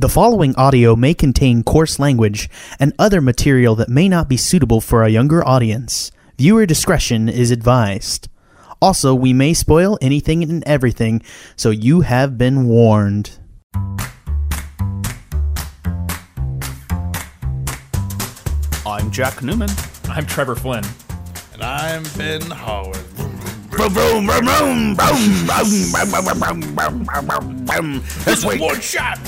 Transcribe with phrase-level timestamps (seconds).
[0.00, 4.80] The following audio may contain coarse language and other material that may not be suitable
[4.80, 6.10] for a younger audience.
[6.38, 8.30] Viewer discretion is advised.
[8.80, 11.20] Also, we may spoil anything and everything,
[11.54, 13.38] so you have been warned.
[18.86, 19.68] I'm Jack Newman.
[20.08, 20.84] I'm Trevor Flynn.
[21.52, 23.09] And I'm Ben Howard.
[28.26, 28.60] This week.
[28.60, 29.18] One shot.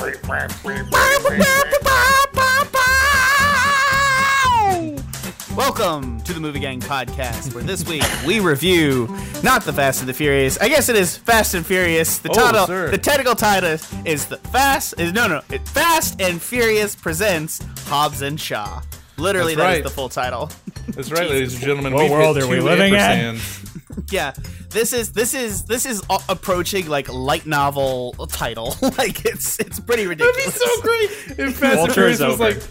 [5.56, 9.08] Welcome to the Movie Gang podcast, where this week we review
[9.42, 10.58] not the Fast and the Furious.
[10.58, 12.18] I guess it is Fast and Furious.
[12.18, 12.90] The Oh, title, sir.
[12.90, 15.00] the technical title is the Fast.
[15.00, 18.82] Is no, no, it, Fast and Furious presents Hobbs and Shaw.
[19.16, 19.84] Literally, That's that is right.
[19.84, 20.50] the full title.
[20.88, 21.94] That's right, ladies and gentlemen.
[21.94, 23.00] What we've world are we two living in?
[23.00, 23.71] ampersands.
[24.10, 24.32] Yeah,
[24.72, 28.76] this is this is this is a- approaching like light novel title.
[28.98, 30.44] like it's it's pretty ridiculous.
[30.44, 32.44] That'd be so great if Fast and Furious was over.
[32.44, 32.62] like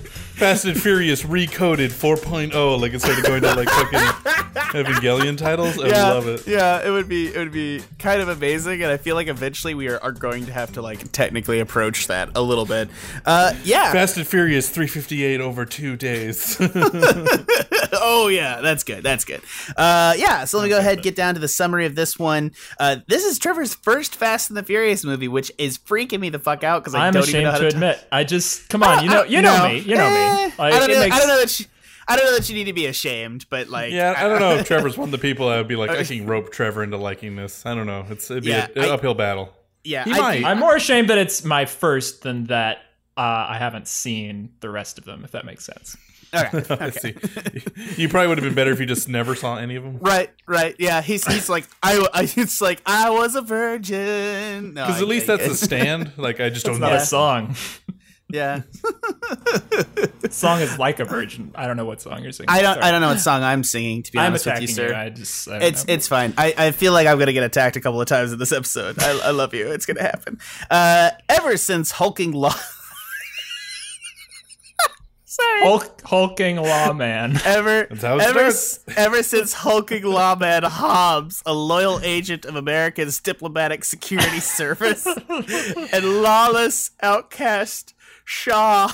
[0.42, 4.00] Fast and Furious recoded 4.0, like it started going to like fucking
[4.72, 5.76] Evangelion titles.
[5.78, 6.48] I would yeah, love it.
[6.48, 9.76] Yeah, it would be it would be kind of amazing, and I feel like eventually
[9.76, 12.90] we are, are going to have to like technically approach that a little bit.
[13.24, 13.92] Uh, yeah.
[13.92, 16.58] Fast and Furious 358 over two days.
[17.94, 19.04] oh yeah, that's good.
[19.04, 19.42] That's good.
[19.78, 20.46] Uh, yeah.
[20.46, 22.52] So let me go ahead and get down to the summary of this one.
[22.80, 26.40] Uh, this is Trevor's first Fast and the Furious movie, which is freaking me the
[26.40, 27.76] fuck out because I I'm don't even ashamed know how to to.
[27.76, 28.08] admit.
[28.12, 29.04] I just come on.
[29.04, 29.24] You know.
[29.24, 29.80] You know me.
[29.80, 30.54] You know Eh, me.
[30.58, 31.00] Like, I don't know.
[31.00, 31.60] makes- I don't know that.
[31.60, 31.66] You,
[32.08, 34.56] I don't know that you need to be ashamed, but like, yeah, I don't know
[34.56, 36.98] if Trevor's one of the people I would be like, I can rope Trevor into
[36.98, 37.66] liking this.
[37.66, 38.06] I don't know.
[38.10, 39.54] It's it'd be Yeah, an uphill battle.
[39.84, 40.44] Yeah, He I- might.
[40.46, 42.78] I'm more ashamed that it's my first than that
[43.18, 45.24] uh, I haven't seen the rest of them.
[45.24, 45.96] If that makes sense.
[46.36, 46.64] Okay.
[46.80, 46.92] I okay.
[46.92, 48.02] see.
[48.02, 49.98] You probably would have been better if you just never saw any of them.
[50.00, 51.02] Right, right, yeah.
[51.02, 54.74] He's he's like I, I it's like I was a virgin.
[54.74, 56.12] No, Because I- at least I- that's a stand.
[56.18, 56.88] Like I just don't It's know.
[56.90, 57.56] not a song.
[58.30, 58.62] yeah.
[60.30, 61.52] Song is like a virgin.
[61.56, 62.50] I don't know what song you're singing.
[62.50, 62.86] I don't Sorry.
[62.86, 64.04] I don't know what song I'm singing.
[64.04, 64.90] To be I'm honest with attacking you, you.
[64.90, 64.96] sir.
[64.96, 65.48] I just.
[65.50, 65.94] I It's know.
[65.94, 66.34] it's fine.
[66.38, 69.00] I, I feel like I'm gonna get attacked a couple of times in this episode.
[69.04, 69.70] I, I love you.
[69.72, 70.40] It's gonna happen.
[70.70, 72.56] Uh, ever since hulking law.
[75.32, 75.62] Sorry.
[75.64, 77.38] Hulk, hulking lawman.
[77.46, 84.40] Ever, That's ever, ever since hulking lawman Hobbs, a loyal agent of America's diplomatic security
[84.42, 87.94] service, and lawless outcast
[88.26, 88.92] Shaw,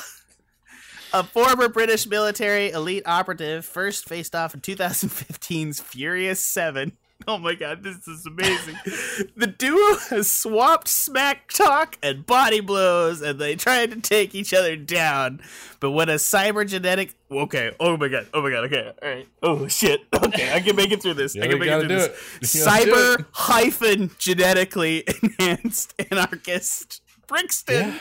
[1.12, 7.00] a former British military elite operative, first faced off in 2015's Furious Seven.
[7.29, 8.75] Oh my god, this is amazing.
[9.35, 14.53] the duo has swapped smack talk and body blows, and they tried to take each
[14.53, 15.41] other down.
[15.81, 17.16] But when a cybergenetic.
[17.29, 19.27] Okay, oh my god, oh my god, okay, alright.
[19.44, 21.35] Oh shit, okay, I can make it through this.
[21.35, 22.56] Yeah, I can make it through do this.
[22.56, 22.59] it.
[22.59, 27.95] You gotta do Cyber hyphen genetically enhanced anarchist Brixton.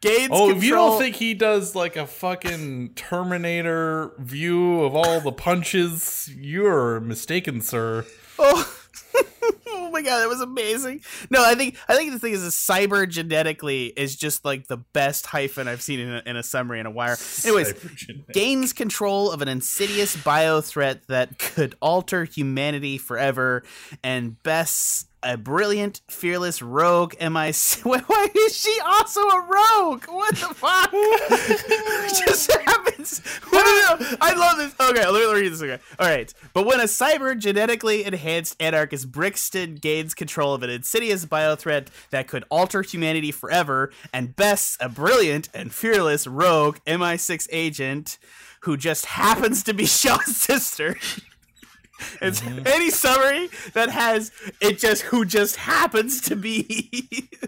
[0.00, 0.50] Gains Oh, control.
[0.52, 6.30] if you don't think he does like a fucking Terminator view of all the punches,
[6.34, 8.06] you're mistaken, sir.
[8.38, 8.74] Oh.
[9.68, 11.00] oh my god, that was amazing.
[11.30, 15.26] No, I think I think the thing is, cyber genetically is just like the best
[15.26, 17.16] hyphen I've seen in a, in a summary in a wire.
[17.44, 17.74] Anyways,
[18.32, 23.62] gains control of an insidious bio threat that could alter humanity forever,
[24.02, 27.52] and bests a brilliant, fearless rogue Am I?
[27.82, 30.04] Why is she also a rogue?
[30.06, 30.90] What the fuck?
[32.26, 33.22] Just happens?
[33.52, 34.74] I love this.
[34.78, 35.80] Okay, let me read this again.
[35.98, 36.32] All right.
[36.52, 41.90] But when a cyber genetically enhanced anarchist Brixton gains control of an insidious bio threat
[42.10, 48.18] that could alter humanity forever and bests a brilliant and fearless rogue MI6 agent
[48.62, 50.96] who just happens to be Shaw's sister.
[52.20, 52.66] It's mm-hmm.
[52.66, 57.00] any summary that has it just who just happens to be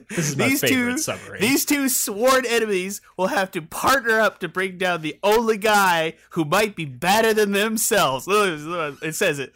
[0.08, 1.40] This is my these favorite two summary.
[1.40, 6.14] these two sworn enemies will have to partner up to bring down the only guy
[6.30, 8.26] who might be better than themselves.
[8.28, 9.52] It says it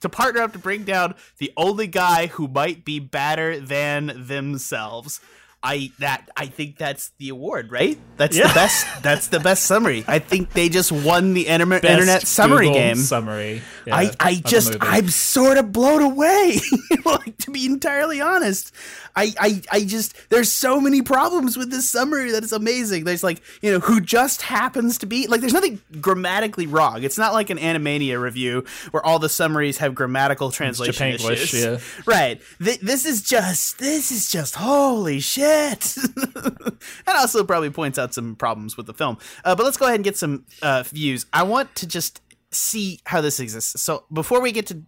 [0.00, 5.20] to partner up to bring down the only guy who might be better than themselves.
[5.62, 7.98] I that I think that's the award, right?
[8.16, 8.48] That's Yeah.
[8.48, 9.02] the best.
[9.02, 10.04] That's the best summary.
[10.06, 12.96] I think they just won the internet internet summary Google game.
[12.96, 13.62] Summary.
[13.86, 14.76] yeah, I, I just.
[14.80, 16.60] I'm sort of blown away.
[17.04, 18.72] like to be entirely honest,
[19.16, 23.04] I, I I just there's so many problems with this summary that it's amazing.
[23.04, 27.02] There's like you know who just happens to be like there's nothing grammatically wrong.
[27.02, 31.64] It's not like an Animania review where all the summaries have grammatical translation issues.
[31.64, 31.78] yeah.
[32.04, 32.40] Right.
[32.62, 35.96] Th- this is just this is just holy shit.
[36.36, 36.76] and
[37.06, 39.18] also probably points out some problems with the film.
[39.44, 41.26] Uh, but let's go ahead and get some uh, views.
[41.32, 42.20] I want to just
[42.50, 43.80] see how this exists.
[43.82, 44.82] So before we get to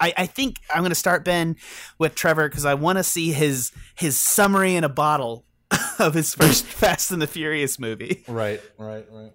[0.00, 1.56] I, I think I'm going to start Ben
[1.98, 5.44] with Trevor because I want to see his his summary in a bottle
[5.98, 9.32] of his first Fast and the Furious movie Right, right, right.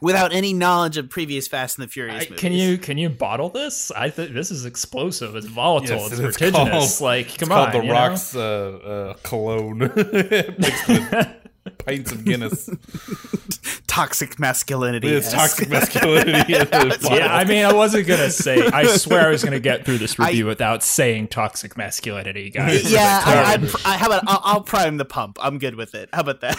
[0.00, 2.40] without any knowledge of previous Fast and the Furious I, movies.
[2.40, 3.90] can you can you bottle this?
[3.92, 5.36] I think this is explosive.
[5.36, 5.96] It's volatile.
[5.98, 6.98] Yes, it's it is vertiginous.
[6.98, 7.92] called- like, It's come called on, the?
[7.92, 9.78] Rock's uh, uh, cologne
[10.58, 11.26] mixed with
[11.78, 12.68] pints of Guinness.
[13.98, 15.08] Toxic masculinity?
[15.08, 16.52] It's toxic masculinity.
[16.52, 18.66] Yeah, I mean, I wasn't gonna say.
[18.66, 22.90] I swear, I was gonna get through this review without saying toxic masculinity, guys.
[22.90, 23.54] Yeah, I,
[23.84, 25.38] I, I, how about I'll, I'll prime the pump.
[25.40, 26.08] I'm good with it.
[26.12, 26.56] How about that?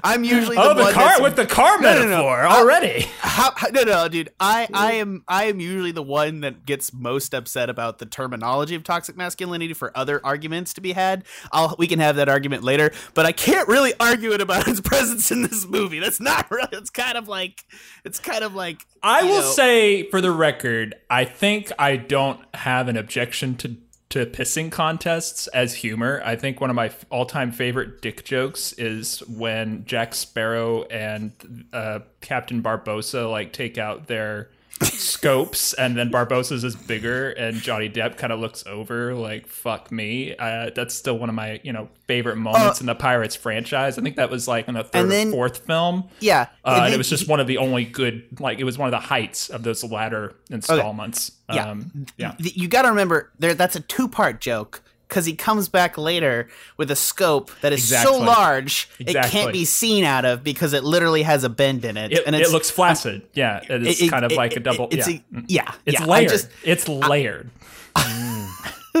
[0.04, 2.06] I'm usually the Oh, the one car with the car No, no, no.
[2.08, 3.02] metaphor already.
[3.20, 4.30] How, how- no, no, dude.
[4.40, 8.74] I, I am, I am usually the one that gets most upset about the terminology
[8.74, 11.24] of toxic masculinity for other arguments to be had.
[11.52, 14.80] I'll, we can have that argument later, but I can't really argue it about its
[14.80, 15.98] presence in this movie.
[15.98, 16.68] That's not really.
[16.72, 17.64] It's kind of like,
[18.04, 18.86] it's kind of like.
[19.02, 23.76] I will know- say, for the record, I think I don't have an objection to
[24.10, 26.22] to pissing contests as humor.
[26.24, 31.66] I think one of my all time favorite dick jokes is when Jack Sparrow and
[31.74, 34.50] uh, Captain Barbossa like take out their
[34.84, 39.90] scopes and then Barbossa's is bigger and Johnny Depp kind of looks over like fuck
[39.90, 40.36] me.
[40.36, 43.98] Uh, that's still one of my you know favorite moments in the Pirates franchise.
[43.98, 46.08] I think that was like in the third then- or fourth film.
[46.20, 48.78] Yeah, Uh, and then it was just one of the only good, like it was
[48.78, 51.32] one of the heights of those latter installments.
[51.52, 51.70] Yeah.
[51.70, 52.34] um, yeah.
[52.38, 53.54] you got to remember there.
[53.54, 54.82] That's a two part joke.
[55.08, 58.26] Because he comes back later with a scope that is so Exactly.
[58.26, 62.12] large it can't be seen out of because it literally has a bend in it,
[62.12, 63.22] It, and it looks flaccid.
[63.32, 64.88] Yeah, it's it- it- kind of like a double.
[64.90, 66.06] It's yeah, a, yeah, it's yeah.
[66.06, 66.28] Layered.
[66.30, 67.48] just- it's layered.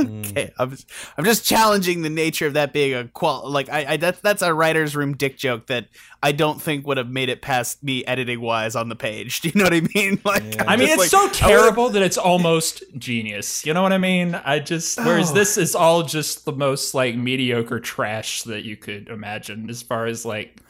[0.06, 0.30] Mm.
[0.30, 3.50] okay, I'm just, I'm just challenging the nature of that being a qual.
[3.50, 5.86] Like I, I that's that's a writer's room dick joke that
[6.22, 9.40] I don't think would have made it past me editing wise on the page.
[9.42, 10.20] Do you know what I mean?
[10.24, 13.64] Like, I'm I mean, it's like- so terrible that it's almost genius.
[13.64, 14.34] You know what I mean?
[14.34, 15.34] I just whereas Oh.
[15.34, 20.06] this is all just the most like mediocre trash that you could imagine as far
[20.06, 20.60] as like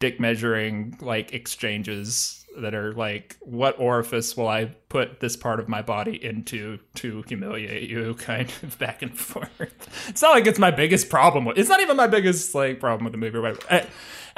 [0.00, 5.68] dick measuring like exchanges that are like what orifice will I put this part of
[5.68, 10.08] my body into to humiliate you kind of back and forth.
[10.08, 13.12] It's not like it's my biggest problem it's not even my biggest like problem with
[13.12, 13.56] the movie or.
[13.70, 13.86] Eh,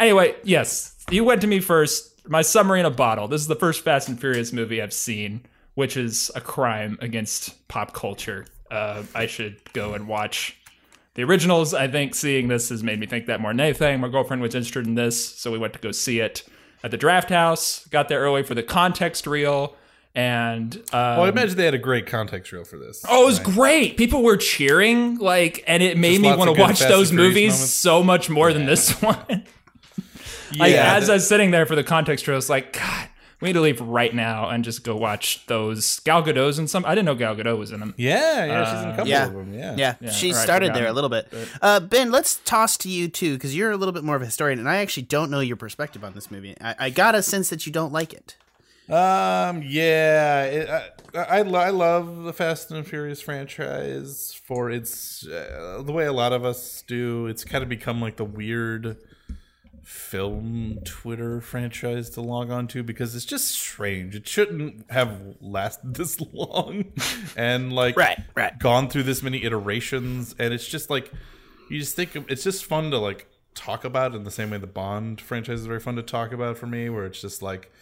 [0.01, 2.27] Anyway, yes, you went to me first.
[2.27, 3.29] My summary in a bottle.
[3.29, 5.45] This is the first Fast and Furious movie I've seen,
[5.75, 8.47] which is a crime against pop culture.
[8.71, 10.57] Uh, I should go and watch
[11.15, 11.75] the originals.
[11.75, 14.01] I think seeing this has made me think that more than anything.
[14.01, 16.45] My girlfriend was interested in this, so we went to go see it
[16.83, 17.89] at the Drafthouse.
[17.91, 19.77] Got there early for the context reel,
[20.15, 23.05] and um, Well, I imagine they had a great context reel for this.
[23.09, 23.97] Oh, it was great.
[23.97, 27.73] People were cheering, like, and it made Just me want to watch those movies moments.
[27.73, 29.17] so much more than this one.
[30.59, 33.09] like, Yeah, as that- I was sitting there for the context trail, it's like, God,
[33.41, 36.85] we need to leave right now and just go watch those Gal Gadot's and some.
[36.85, 37.95] I didn't know Gal Gadot was in them.
[37.97, 39.27] yeah, yeah, she's in a couple yeah.
[39.27, 39.55] of them.
[39.55, 41.33] Yeah, Yeah, she all right, started there a little bit.
[41.63, 44.27] Uh, ben, let's toss to you too, because you're a little bit more of a
[44.27, 46.55] historian, and I actually don't know your perspective on this movie.
[46.61, 48.37] I, I got a sense that you don't like it.
[48.91, 50.69] Um, yeah, it,
[51.15, 56.07] I, I, lo- I love the Fast and Furious franchise for its uh, the way
[56.07, 57.29] a lot of us do.
[57.29, 58.97] It's kind of become like the weird
[59.91, 64.15] film Twitter franchise to log on to because it's just strange.
[64.15, 66.93] It shouldn't have lasted this long
[67.37, 68.57] and like Right, right.
[68.59, 71.11] gone through this many iterations and it's just like
[71.69, 74.67] you just think it's just fun to like talk about in the same way the
[74.69, 77.73] Bond franchise is very fun to talk about for me where it's just like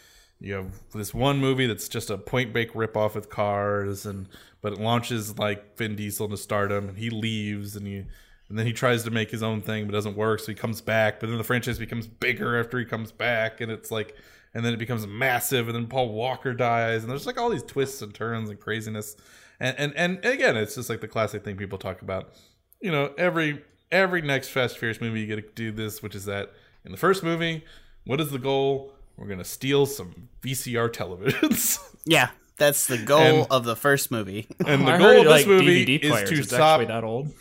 [0.41, 4.29] you have this one movie that's just a point blank ripoff with cars and
[4.63, 8.07] but it launches like Vin Diesel into stardom and he leaves and he
[8.49, 10.55] and then he tries to make his own thing but it doesn't work so he
[10.55, 14.15] comes back but then the franchise becomes bigger after he comes back and it's like
[14.55, 17.63] and then it becomes massive and then Paul Walker dies and there's like all these
[17.63, 19.15] twists and turns and craziness.
[19.61, 22.33] And and and again it's just like the classic thing people talk about.
[22.81, 23.63] You know every
[23.93, 26.53] every next Fast and Furious movie you get to do this which is that.
[26.85, 27.65] In the first movie
[28.05, 28.95] what is the goal?
[29.19, 31.79] We're gonna steal some VCR televisions.
[32.07, 34.47] Yeah, that's the goal And- of the first movie.
[34.67, 37.05] and the I goal heard, of this like, movie DVD is to it's stop that
[37.05, 37.35] old.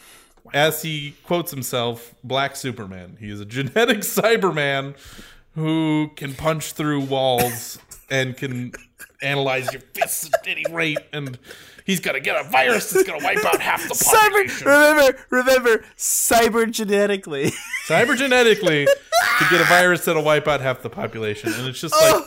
[0.53, 3.17] As he quotes himself, Black Superman.
[3.19, 4.95] He is a genetic Cyberman
[5.55, 8.71] who can punch through walls and can
[9.21, 10.99] analyze your fists at any rate.
[11.11, 11.37] And
[11.85, 14.13] he's gonna get a virus that's gonna wipe out half the Cyber,
[14.47, 14.67] population.
[14.67, 17.51] remember, remember, cyber genetically.
[17.87, 21.51] Cybergenetically to get a virus that'll wipe out half the population.
[21.53, 22.23] And it's just like.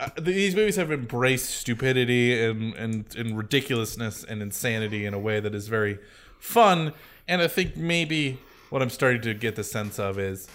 [0.00, 5.38] uh, These movies have embraced stupidity and, and, and ridiculousness and insanity in a way
[5.40, 5.98] that is very
[6.38, 6.92] fun.
[7.28, 8.38] And I think maybe
[8.70, 10.48] what I'm starting to get the sense of is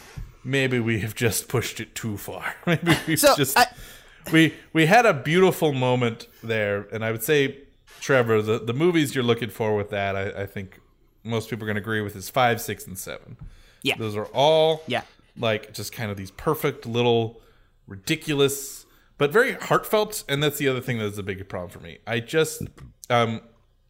[0.44, 2.56] maybe we have just pushed it too far.
[2.66, 3.68] maybe we've So, just I-
[4.32, 7.58] we we had a beautiful moment there, and I would say,
[8.00, 10.80] Trevor, the, the movies you're looking for with that, I, I think
[11.24, 13.38] most people are going to agree with is five, six, and seven.
[13.84, 13.96] Yeah.
[13.98, 15.02] those are all Yeah.
[15.38, 17.42] like just kind of these perfect little
[17.88, 18.86] ridiculous
[19.18, 22.20] but very heartfelt and that's the other thing that's a big problem for me i
[22.20, 22.62] just
[23.10, 23.42] um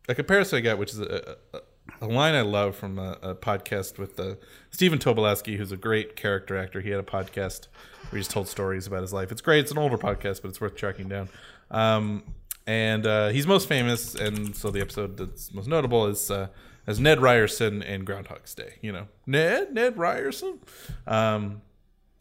[0.10, 1.57] a comparison i got which is a, a,
[2.01, 4.36] a line i love from a, a podcast with uh,
[4.72, 6.81] stephen tobolowsky who's a great character actor.
[6.81, 7.67] He had a podcast
[8.10, 9.31] where he just told stories about his life.
[9.31, 9.60] It's great.
[9.60, 11.29] It's an older podcast but it's worth tracking down.
[11.70, 12.24] Um
[12.67, 16.48] and uh, he's most famous and so the episode that's most notable is uh,
[16.88, 19.08] as ned ryerson in groundhog's day you know.
[19.25, 20.60] Ned ned ryerson?
[21.08, 21.62] Um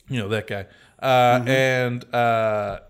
[0.08, 0.66] you know that guy.
[1.02, 2.80] Uh and uh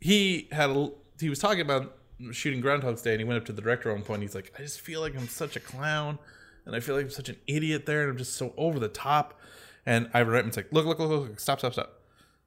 [0.00, 1.96] he had a, he was talking about
[2.32, 4.52] shooting groundhog's day and he went up to the director at one point he's like
[4.58, 6.18] i just feel like i'm such a clown
[6.66, 8.88] and i feel like i'm such an idiot there and i'm just so over the
[8.88, 9.38] top.
[9.86, 12.00] And ivan reitman's like look look look look stop stop stop.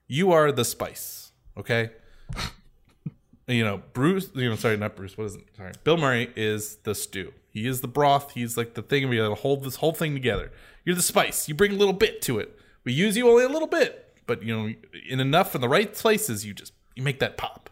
[0.07, 1.91] You are the spice okay?
[3.45, 5.43] You know bruce you know sorry not bruce what is it?
[5.57, 5.73] Sorry.
[5.83, 7.33] Bill murray is the stew.
[7.49, 8.31] He is the broth.
[8.31, 10.49] He's like the thing we gotta hold this whole thing together.
[10.85, 11.49] You're the spice.
[11.49, 12.57] You bring a little bit to it.
[12.85, 14.73] We use you only a little bit but you know
[15.09, 17.69] in enough in the right places you just you make that pop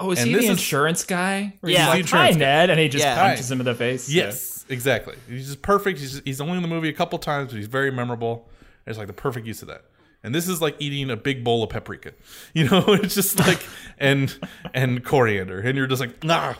[0.00, 1.54] Oh, is And he this the is- insurance guy?
[1.60, 1.78] Where Yeah.
[1.78, 2.40] he's The like, hi, insurance guy.
[2.40, 3.22] Ned, and he just Yeah.
[3.22, 4.08] punches him in the face.
[4.08, 5.14] Yes, exactly.
[5.28, 5.98] He's just perfect.
[6.00, 8.48] He's, he's only in the movie a couple times, but he's very memorable.
[8.86, 9.84] It's like the perfect use of that.
[10.24, 12.12] And this is like eating a big bowl of paprika.
[12.54, 13.60] You know, it's just like
[13.98, 14.36] and
[14.74, 16.54] and coriander, and you're just like, nah.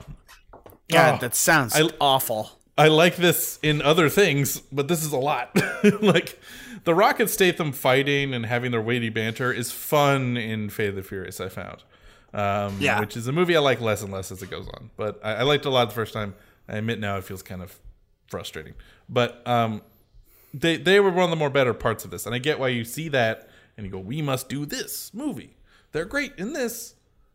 [0.90, 2.50] God, Oh, that sounds I- awful.
[2.76, 5.50] I like this in other things, but this is a lot.
[6.00, 6.38] like
[6.84, 10.94] the Rock and Statham fighting and having their weighty banter is fun in Fate of
[10.96, 11.40] the Furious.
[11.40, 11.82] I found,
[12.34, 13.00] um, Yeah.
[13.00, 14.90] which is a movie I like less and less as it goes on.
[14.96, 16.34] But I, I liked it a lot the first time.
[16.68, 17.78] I admit now it feels kind of
[18.28, 18.74] frustrating.
[19.08, 19.82] But um,
[20.54, 22.68] they they were one of the more better parts of this, and I get why
[22.68, 25.56] you see that and you go, we must do this movie.
[25.92, 26.94] They're great in this.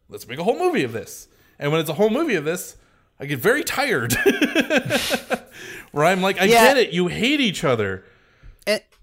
[0.10, 1.28] Let's make a whole movie of this.
[1.58, 2.76] And when it's a whole movie of this,
[3.20, 4.14] I get very tired.
[5.92, 6.66] Where I'm like, I Yeah.
[6.74, 6.90] get it.
[6.92, 8.04] You hate each other.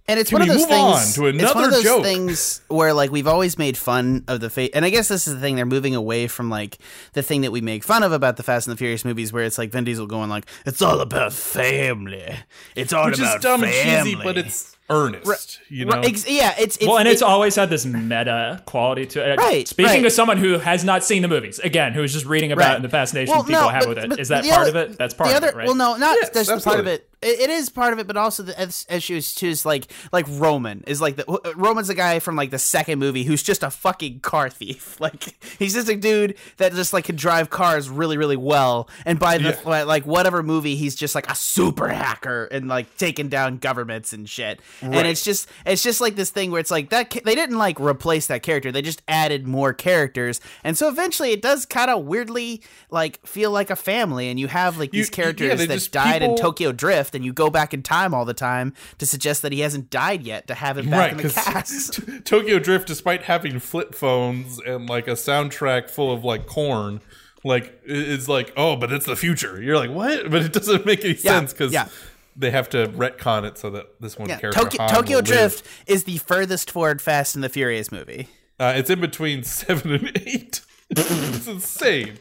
[0.09, 1.15] And, it's Can one of those on things.
[1.15, 2.03] to it's one of those joke?
[2.03, 5.35] things where like we've always made fun of the fate, and I guess this is
[5.35, 6.79] the thing they're moving away from like
[7.13, 9.45] the thing that we make fun of about the Fast and the Furious movies, where
[9.45, 12.35] it's like Vin Diesel going like, "It's all about family.
[12.75, 15.61] It's all Which about is dumb family." and cheesy, but it's earnest.
[15.71, 15.93] You know?
[16.01, 19.39] Right, yeah, it's, it's Well, and it's it- always had this meta quality to it.
[19.39, 20.05] Right, Speaking right.
[20.07, 22.73] as someone who has not seen the movies, again, who is just reading about Right.
[22.73, 24.81] it and the fascination Well, people no, have but- with it, is that part other-
[24.81, 24.99] of it?
[24.99, 25.67] That's part the of it, right?
[25.67, 27.09] Well, no, not Yes, that's part of it.
[27.23, 27.50] It.
[27.52, 30.83] Is part of it, but also the its- issue is too is like like Roman
[30.87, 34.21] is like the Roman's a guy from like the second movie who's just a fucking
[34.21, 34.97] car thief.
[35.00, 39.19] Like he's just a dude that just like can drive cars really really well, and
[39.19, 39.83] by the Yeah.
[39.83, 44.29] like whatever movie he's just like a super hacker and like taking down governments and
[44.29, 44.61] shit.
[44.81, 47.81] And it's just it's just like this thing where it's like that they didn't like
[47.81, 52.05] replace that character, they just added more characters, and so eventually it does kind of
[52.05, 55.88] weirdly like feel like a family, and you have like these You- characters yeah, that
[55.93, 59.42] died in Tokyo Drift, and you go back in time all the time to suggest
[59.42, 61.92] that he hasn't died yet to have him back in the cast.
[62.07, 67.00] T- Tokyo Drift, despite having flip phones and like a soundtrack full of like corn,
[67.45, 69.61] like i- it's like, oh, but it's the future.
[69.62, 70.31] You're like, what?
[70.31, 71.88] But it doesn't make any Yeah, sense because yeah.
[72.37, 75.23] they have to retcon it so that this one Yeah, character Tokyo, Han Tokyo will
[75.25, 75.26] live.
[75.26, 78.28] Drift is the furthest forward Fast and the Furious movie.
[78.61, 80.61] Uh, it's in between seven and eight.
[80.90, 82.19] it's insane.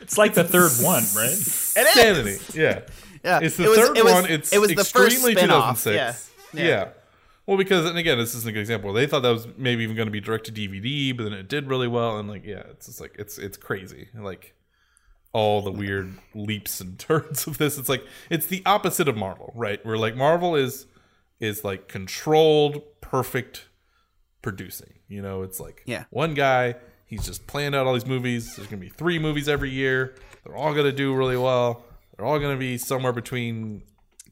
[0.00, 1.30] It's like the third one, right?
[1.32, 2.36] Insanity.
[2.52, 2.80] Yeah.
[3.24, 4.26] Yeah, It's the it was- third it was- one.
[4.26, 5.94] It's it was the first extremely 2006.
[5.96, 6.14] yeah.
[6.62, 6.68] Yeah.
[6.68, 6.88] Yeah.
[7.46, 8.92] Well, because and again, this is a good example.
[8.92, 11.48] They thought that was maybe even going to be direct to DVD, but then it
[11.48, 14.08] did really well, and like, yeah, it's just like it's it's crazy.
[14.14, 14.54] Like
[15.32, 17.76] all the weird leaps and turns of this.
[17.76, 19.84] It's like it's the opposite of Marvel, right?
[19.84, 20.86] Where like Marvel is
[21.40, 23.68] is like controlled, perfect
[24.42, 24.94] producing.
[25.08, 26.04] You know, it's like Yeah.
[26.10, 26.76] one guy,
[27.06, 28.56] he's just planned out all these movies.
[28.56, 30.14] There's gonna be three movies every year.
[30.44, 31.84] They're all gonna do really well.
[32.16, 33.82] They're all gonna be somewhere between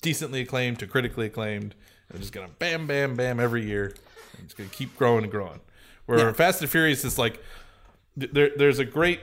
[0.01, 1.75] decently acclaimed to critically acclaimed.
[2.11, 3.95] And just gonna bam, bam, bam every year.
[4.37, 5.61] And it's gonna keep growing and growing.
[6.07, 7.43] Where Fast and Furious is like
[8.17, 9.21] there, there's a great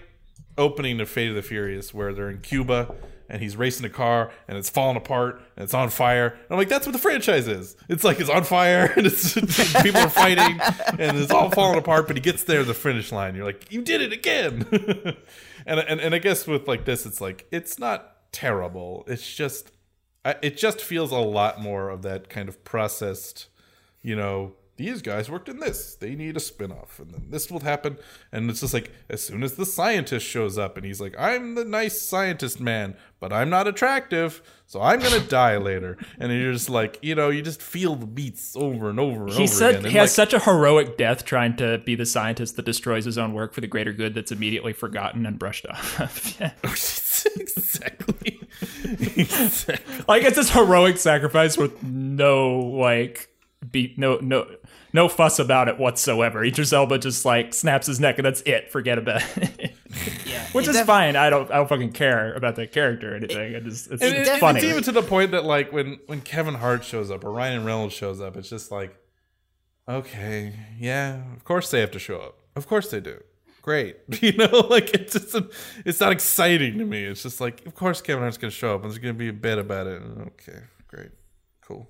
[0.57, 2.93] opening to Fate of the Furious where they're in Cuba
[3.29, 6.27] and he's racing a car and it's falling apart and it's on fire.
[6.27, 7.75] And I'm like, that's what the franchise is.
[7.87, 9.33] It's like it's on fire and it's
[9.83, 10.59] people are fighting
[10.97, 13.35] and it's all falling apart, but he gets there to the finish line.
[13.35, 14.65] You're like, you did it again.
[15.65, 19.03] and, and and I guess with like this, it's like it's not terrible.
[19.07, 19.71] It's just
[20.25, 23.47] it just feels a lot more of that kind of processed,
[24.01, 25.95] you know, these guys worked in this.
[25.95, 27.97] They need a spin-off and then this will happen
[28.31, 31.55] and it's just like as soon as the scientist shows up and he's like, "I'm
[31.55, 36.31] the nice scientist man, but I'm not attractive, so I'm going to die later." And
[36.31, 39.43] you're just like, you know, you just feel the beats over and over and He
[39.43, 39.81] over said again.
[39.81, 43.03] he And has like, such a heroic death trying to be the scientist that destroys
[43.03, 46.39] his own work for the greater good that's immediately forgotten and brushed off.
[46.63, 46.73] Oh,
[47.25, 47.31] Yeah.
[47.41, 48.41] exactly.
[49.15, 49.95] exactly.
[50.07, 53.29] Like it's this heroic sacrifice with no like
[53.71, 54.47] be no no
[54.93, 56.43] no fuss about it whatsoever.
[56.43, 58.71] Idris Elba just like snaps his neck and that's it.
[58.71, 59.73] Forget about it.
[60.25, 61.15] Yeah, Which it is def- fine.
[61.15, 63.53] I don't I don't fucking care about that character or anything.
[63.53, 64.59] It just it's, And it's it- funny.
[64.59, 67.65] It's even to the point that like when when Kevin Hart shows up or Ryan
[67.65, 68.95] Reynolds shows up, it's just like,
[69.87, 72.39] okay, yeah, of course they have to show up.
[72.55, 73.21] Of course they do.
[73.61, 75.35] Great, you know, like it's just
[75.85, 77.03] it's not exciting to me.
[77.03, 79.33] It's just like, of course Kevin Hart's gonna show up and there's gonna be a
[79.33, 80.01] bit about it.
[80.27, 81.11] Okay, great,
[81.61, 81.87] cool.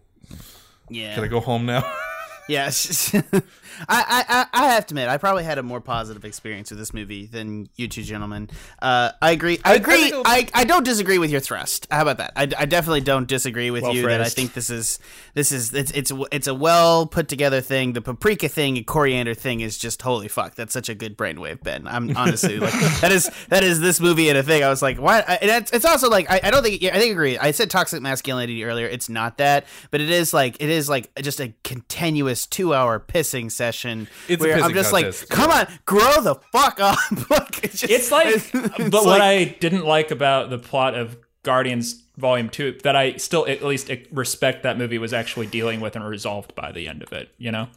[0.89, 1.15] Yeah.
[1.15, 1.89] Can I go home now?
[2.49, 3.13] Yes,
[3.87, 6.93] I, I I have to admit I probably had a more positive experience with this
[6.93, 8.49] movie than you two gentlemen.
[8.81, 9.59] Uh, I agree.
[9.63, 10.11] I I agree.
[10.13, 11.87] I, I don't disagree with your thrust.
[11.91, 12.33] How about that?
[12.35, 14.97] I, I definitely don't disagree with Well you that I think this is
[15.35, 17.93] this is it's it's it's a well put together thing.
[17.93, 20.55] The paprika thing and coriander thing is just holy fuck.
[20.55, 21.87] That's such a good brainwave, Ben.
[21.87, 24.63] I'm honestly like that is that is this movie and a thing.
[24.63, 25.19] I was like, why?
[25.19, 27.37] And it's, it's also like I, I don't think yeah, I think agree.
[27.37, 28.87] I said toxic masculinity earlier.
[28.87, 32.99] It's not that, but it is like it is like just a continuous two hour
[32.99, 36.79] pissing session It's a where I'm pissing just like, contest, come on, grow the fuck
[36.79, 36.97] up.
[37.29, 40.95] like, it's, just, It's like, it's but like- what I didn't like about the plot
[40.95, 45.79] of Guardians Volume Two that I still at least respect that movie was actually dealing
[45.79, 47.29] with and resolved by the end of it.
[47.37, 47.67] You know,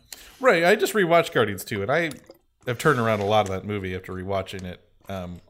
[0.40, 0.64] right.
[0.64, 2.10] I just rewatched Guardians 2 and I
[2.66, 4.80] have turned around a lot of that movie after rewatching it.
[5.08, 5.40] Um,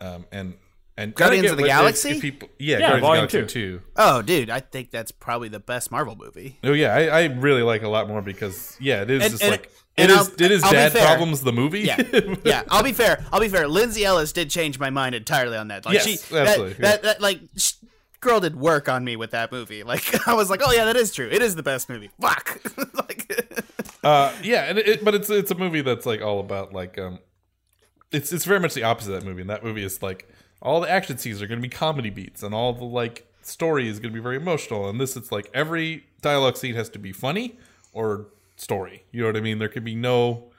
[0.00, 0.54] um, and
[1.02, 2.10] and Guardians I of the what- if- Galaxy?
[2.10, 3.82] if people, yeah, Yeah, Guardians Volume of the Galaxy 2.
[3.96, 6.58] oh, dude, I think that's probably the best Marvel movie.
[6.64, 9.42] Oh yeah, I, I really like a lot more because yeah, it is And- just
[9.42, 11.04] and- like and it I'll- is it is I'll be dad fair.
[11.06, 11.80] problems the movie.
[11.80, 12.00] Yeah,
[12.44, 12.62] yeah.
[12.70, 13.24] I'll be fair.
[13.32, 13.66] I'll be fair.
[13.68, 15.84] Lindsay Ellis did change my mind entirely on that.
[15.84, 16.90] Like Yes, she, absolutely, That, yeah.
[16.90, 17.72] that, that like sh-
[18.20, 19.82] girl did work on me with that movie.
[19.90, 21.28] Like I was like, oh yeah, that is true.
[21.30, 22.10] It is the best movie.
[22.20, 22.60] Fuck.
[22.94, 23.26] like,
[24.04, 27.18] uh, yeah, and it, but it's it's a movie that's like all about like um,
[28.12, 29.40] it's it's very much the opposite of that movie.
[29.42, 30.28] And that movie is like
[30.62, 33.88] all the action scenes are going to be comedy beats, and all the like story
[33.88, 34.88] is going to be very emotional.
[34.88, 37.58] And this, it's like every dialogue scene has to be funny
[37.92, 38.26] or
[38.56, 39.04] story.
[39.10, 39.58] You know what I mean?
[39.58, 40.50] There can be no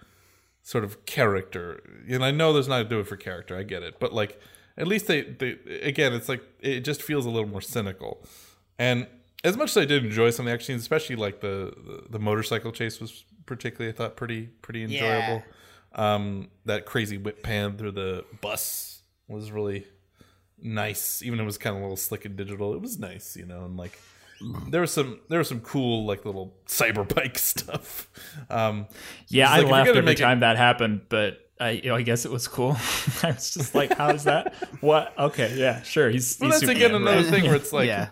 [0.64, 1.82] sort of character.
[2.10, 3.58] And I know there's not to do it for character.
[3.58, 4.40] I get it, but like
[4.78, 8.24] at least they, they again, it's like it just feels a little more cynical.
[8.80, 9.08] And
[9.44, 12.04] as much as I did enjoy some of the action scenes, especially like the the,
[12.12, 15.44] the motorcycle chase was particularly I thought pretty pretty enjoyable.
[15.94, 19.88] Um, that crazy whip pan through the bus was really
[20.62, 21.22] nice.
[21.22, 23.66] Even it was kind of a little slick and digital, it was nice, you know.
[23.66, 24.00] And like
[24.68, 28.10] there was some there was some cool like little cyber bike stuff.
[28.50, 28.88] Um,
[29.28, 32.02] yeah, I like, laughed every make it- time that happened, but I, you know, I
[32.02, 32.72] guess it was cool.
[33.24, 34.56] I was just like, "How is that?
[34.82, 35.14] what?
[35.18, 37.26] Okay, yeah, sure." He's, well, he's that's again another right?
[37.26, 38.10] thing where it's like yeah.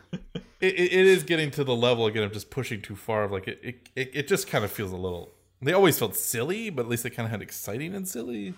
[0.60, 3.48] it, it, is getting to the level again of just pushing too far of like
[3.48, 5.32] it it, it, it just kind of feels a little
[5.62, 8.54] they always felt silly but at least they kind of had exciting and silly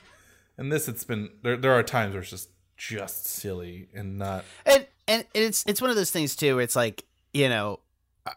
[0.57, 2.49] and this it's been there there are times where it's just
[2.87, 6.55] just silly and not and and it's it's one of those things too.
[6.55, 7.79] Where it's like you know,
[8.25, 8.31] I,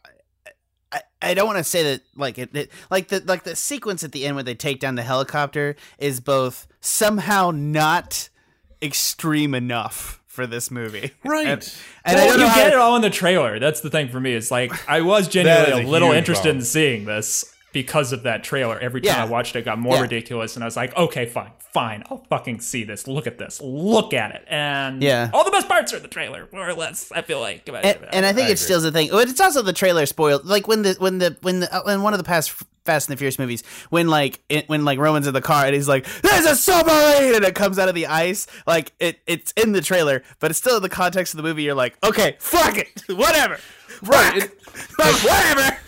[0.92, 4.04] I, I don't want to say that like it, it like the like the sequence
[4.04, 8.28] at the end where they take down the helicopter is both somehow not
[8.82, 11.46] extreme enough for this movie, Right.
[11.46, 13.60] And, and Well, don't you how- get it all in the trailer.
[13.60, 14.34] That's the thing for me.
[14.34, 16.58] It's like I was genuinely a a little interested problem.
[16.58, 18.78] in seeing this because of that trailer.
[18.78, 19.24] Every time Yeah.
[19.24, 20.00] I watched it, it got more Yeah.
[20.02, 23.06] ridiculous, and I was like, okay, fine, fine, I'll fucking see this.
[23.06, 23.60] Look at this.
[23.62, 24.44] Look at it.
[24.48, 25.28] And Yeah.
[25.34, 27.12] all the best parts are in the trailer, more or less.
[27.14, 27.68] I feel like.
[27.68, 29.10] and, and I think I it steals the thing.
[29.10, 30.46] But it's also the trailer spoiled.
[30.46, 32.54] Like when the when the when the uh, in one of the past
[32.86, 35.74] Fast and the Furious movies, when like it, when like Roman's in the car and
[35.74, 38.46] he's like, "There's a submarine," and it comes out of the ice.
[38.66, 41.62] Like it it's in the trailer, but it's still in the context of the movie.
[41.62, 43.58] You're like, okay, fuck it, whatever,
[44.02, 44.96] Right, Fuck.
[44.98, 45.78] But whatever.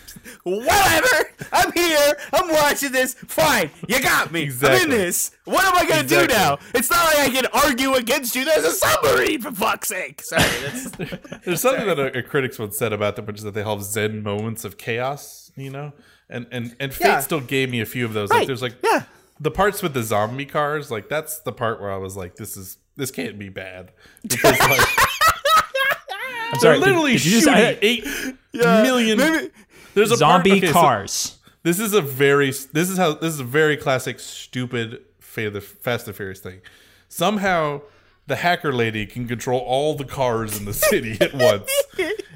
[0.43, 1.29] Whatever.
[1.51, 2.13] I'm here.
[2.33, 3.13] I'm watching this.
[3.13, 3.71] Fine.
[3.87, 4.51] You got me.
[4.63, 5.31] I'm in this.
[5.45, 6.59] What am I gonna do now?
[6.73, 8.45] It's not like I can argue against you.
[8.45, 10.21] There's a submarine for fuck's sake.
[10.23, 10.43] Sorry.
[10.63, 10.89] That's,
[11.45, 13.83] there's something that a, a critics once said about them which is that they have
[13.83, 15.91] zen moments of chaos you know
[16.29, 17.19] and and and fate Yeah.
[17.21, 18.39] still gave me a few of those Right.
[18.39, 19.03] like there's like Yeah.
[19.39, 22.55] the parts with the zombie cars like that's the part where i was like this
[22.57, 23.91] is this can't be bad
[24.23, 26.77] because like I'm They're sorry.
[26.79, 28.05] literally did, did you just- shooting I- eight
[28.53, 29.17] million.
[29.17, 29.51] maybe-
[29.97, 31.37] There's a zombie part, okay, so cars.
[31.63, 32.51] this is a very.
[32.51, 33.13] This is how.
[33.13, 36.61] This is a very classic, stupid Fast and Furious thing.
[37.09, 37.81] Somehow,
[38.27, 41.71] the hacker lady can control all the cars in the city at once,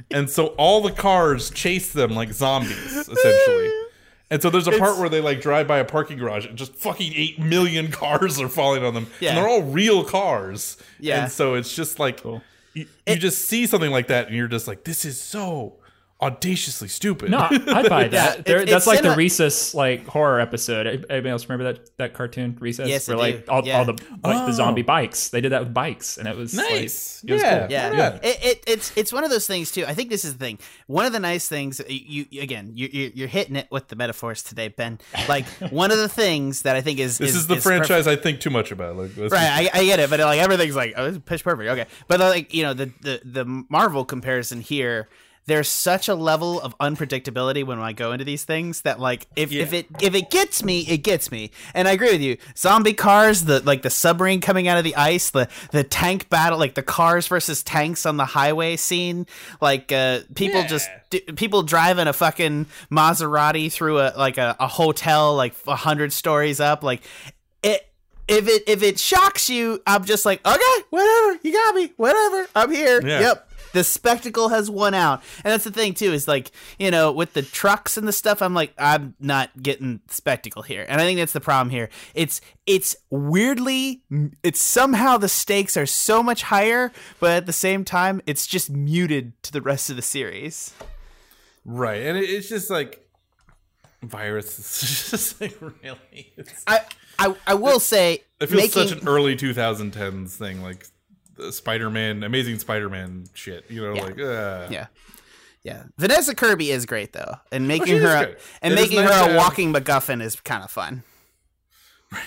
[0.10, 3.72] and so all the cars chase them like zombies, essentially.
[4.30, 6.74] And so there's a part where they like drive by a parking garage and just
[6.76, 9.30] fucking eight million cars are falling on them, Yeah.
[9.30, 10.78] and they're all real cars.
[11.00, 11.24] Yeah.
[11.24, 12.24] and so it's just like
[12.74, 15.76] you, you just see something like that, and you're just like, this is so
[16.22, 17.32] audaciously stupid.
[17.32, 18.38] No, I buy that.
[18.38, 20.86] Yeah, There- it- that's like in the a- Recess like horror episode.
[21.10, 22.88] Anybody else remember that that cartoon Recess?
[22.88, 23.52] Yes, I where like do.
[23.52, 23.80] all, Yeah.
[23.80, 24.52] all the like the Oh.
[24.52, 25.30] zombie bikes.
[25.30, 27.24] They did that with bikes, and it was like, Nice.
[27.28, 27.60] it was Yeah.
[27.62, 27.72] cool.
[27.72, 28.20] Yeah, Yeah.
[28.22, 29.86] It, it, it's it's one of those things too.
[29.86, 30.60] I think this is the thing.
[30.88, 33.88] One of the nice things uh, you, you again you, you you're hitting it with
[33.88, 35.00] the metaphors today, Ben.
[35.28, 38.08] Like one of the things that I think is This is, is the is franchise
[38.08, 38.96] I think too much about.
[38.96, 41.70] Like, Right, I, I get it, but like everything's like oh, this pitch perfect.
[41.70, 45.10] Okay, but like you know the the the Marvel comparison here,
[45.48, 49.52] there's such a level of unpredictability when I go into these things that like if,
[49.52, 51.52] if it if it gets me, it gets me.
[51.74, 52.38] And I agree with you.
[52.56, 56.60] Zombie cars, the like the submarine coming out of the ice, the the tank battle,
[56.60, 59.26] like the cars versus tanks on the highway scene,
[59.60, 64.68] like uh, people just d- people driving a fucking Maserati through a like a, a
[64.68, 67.02] hotel like a hundred stories up, like
[67.64, 67.88] it
[68.28, 72.48] if it if it shocks you, I'm just like, okay, whatever, you got me, whatever,
[72.56, 73.02] I'm here.
[73.06, 73.20] Yeah.
[73.20, 73.48] Yep.
[73.74, 75.22] The spectacle has won out.
[75.44, 78.42] And that's the thing too, is like, you know, with the trucks and the stuff,
[78.42, 80.86] I'm like, I'm not getting spectacle here.
[80.88, 81.90] And I think that's the problem here.
[82.14, 84.04] It's it's weirdly
[84.44, 88.70] it's somehow the stakes are so much higher, but at the same time, it's just
[88.70, 90.74] muted to the rest of the series.
[91.66, 93.08] right, and it's just like
[94.04, 94.60] virus.
[94.60, 96.34] It's just like really.
[96.68, 96.82] I
[97.20, 100.88] I, I will say it feels making such an early 2010s thing, like
[101.52, 103.66] Spider-Man, Amazing Spider-Man shit.
[103.70, 104.04] You know, Yeah.
[104.04, 104.88] like uh, Yeah.
[105.64, 105.84] Yeah.
[105.98, 107.36] Vanessa Kirby is great though.
[107.52, 110.22] And making she is her a, and It making nice her a have- walking MacGuffin
[110.22, 111.04] is kind of fun.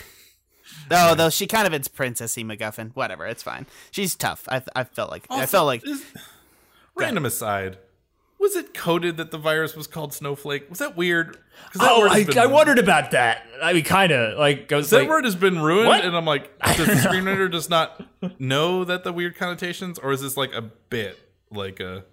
[0.89, 2.91] Though, though she kind of is princessy MacGuffin.
[2.95, 3.67] Whatever, it's fine.
[3.91, 4.45] She's tough.
[4.49, 6.05] I, I felt like I felt like is-
[6.95, 7.79] random aside.
[8.45, 10.69] Was it coded that the virus was called Snowflake?
[10.69, 11.39] Was that weird?
[11.75, 13.47] that Oh, I, I wondered about that.
[13.63, 16.05] I mean, kind of like goes That like, word has been ruined, What?
[16.05, 18.03] and I'm like, does the screenwriter just not
[18.39, 21.19] know that the weird connotations, or is this like a bit,
[21.51, 22.05] like a,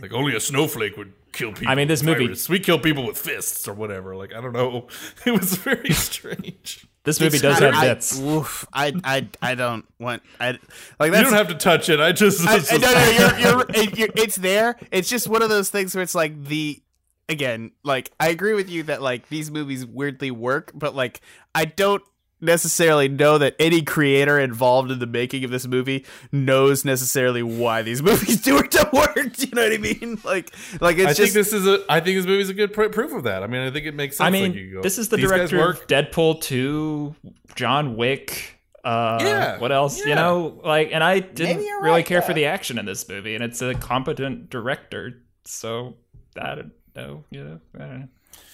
[0.00, 1.68] like only a snowflake would kill people?
[1.68, 2.46] I mean, this movie- virus.
[2.48, 4.14] we kill people with fists or whatever.
[4.14, 4.88] Like I don't know,
[5.24, 6.86] it was very strange.
[7.04, 8.18] This movie it's does not- have I, bits.
[8.18, 10.22] oof, I, I, I don't want.
[10.40, 10.58] I
[10.98, 12.00] like You don't have to touch it.
[12.00, 14.76] I just, I, it's I- just- no, no, you're, you're, it- you're, it's there.
[14.90, 16.80] It's just one of those things where it's like the
[17.28, 21.20] again, like I agree with you that like these movies weirdly work, but like
[21.54, 22.02] I don't
[22.44, 27.82] necessarily know that any creator involved in the making of this movie knows necessarily why
[27.82, 29.14] these movies do or don't work.
[29.34, 30.20] Do you know what I mean?
[30.24, 31.84] Like, like it's I just think this is a.
[31.88, 33.42] I think this movie is a good pr- proof of that.
[33.42, 34.26] I mean, I think it makes sense.
[34.26, 37.14] I mean, like you go, this is the director work." of Deadpool 2,
[37.54, 38.60] John Wick.
[38.84, 40.04] Uh, Yeah, What else?
[40.04, 43.34] You know, like, and I didn't really right, care for the action in this movie,
[43.34, 45.22] and it's a competent director.
[45.46, 45.96] So
[46.38, 47.24] I don't know.
[47.30, 48.08] You know, I don't know.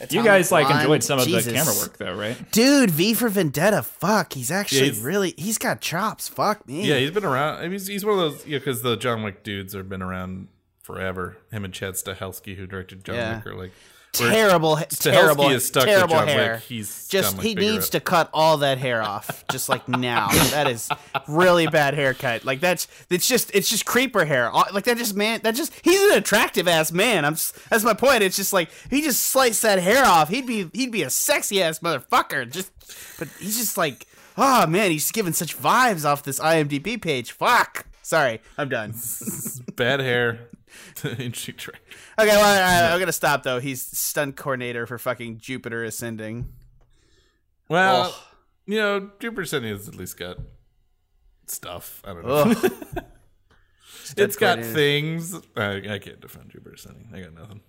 [0.08, 1.44] You guys like Blonde, enjoyed some of Jesus.
[1.44, 2.50] the camera work, though, right?
[2.52, 2.90] dude.
[2.90, 3.82] V for Vendetta.
[3.82, 5.34] Fuck, he's actually he's- really.
[5.36, 6.28] He's got chops.
[6.28, 6.86] Fuck me.
[6.86, 7.58] Yeah, he's been around.
[7.58, 8.46] I mean, he's, he's one of those.
[8.46, 10.48] Yeah, because the John Wick dudes have been around
[10.82, 11.36] forever.
[11.52, 13.36] Him and Chad Stahelski, who directed John Yeah.
[13.36, 13.72] Wick, are like.
[14.12, 16.52] Terrible, terrible, is stuck terrible with John hair.
[16.54, 16.62] Wick.
[16.62, 20.28] He's just Wick he needs to cut all that hair off, just like now.
[20.50, 20.88] that is
[21.28, 22.44] really bad haircut.
[22.44, 24.50] Like that's it's just it's just creeper hair.
[24.72, 27.24] Like that just man that just he's an attractive ass man.
[27.24, 28.22] I'm just, that's my point.
[28.22, 30.28] It's just like he just sliced that hair off.
[30.28, 32.50] He'd be he'd be a sexy ass motherfucker.
[32.50, 32.72] Just
[33.18, 37.32] but he's just like oh man, he's giving such vibes off this IMDb page.
[37.32, 37.86] Fuck.
[38.02, 38.94] Sorry, I'm done.
[39.76, 40.48] bad hair.
[41.04, 41.80] Interesting track.
[42.18, 43.60] Okay, well, I, I'm gonna stop though.
[43.60, 46.48] He's stunt coordinator for fucking Jupiter Ascending.
[47.68, 48.14] Well, Ugh.
[48.66, 50.38] you know, Jupiter Ascending has at least got
[51.46, 52.02] stuff.
[52.04, 52.54] I don't know.
[54.16, 55.34] It's got things.
[55.56, 57.10] I, I can't defend Jupiter Ascending.
[57.14, 57.60] I got nothing.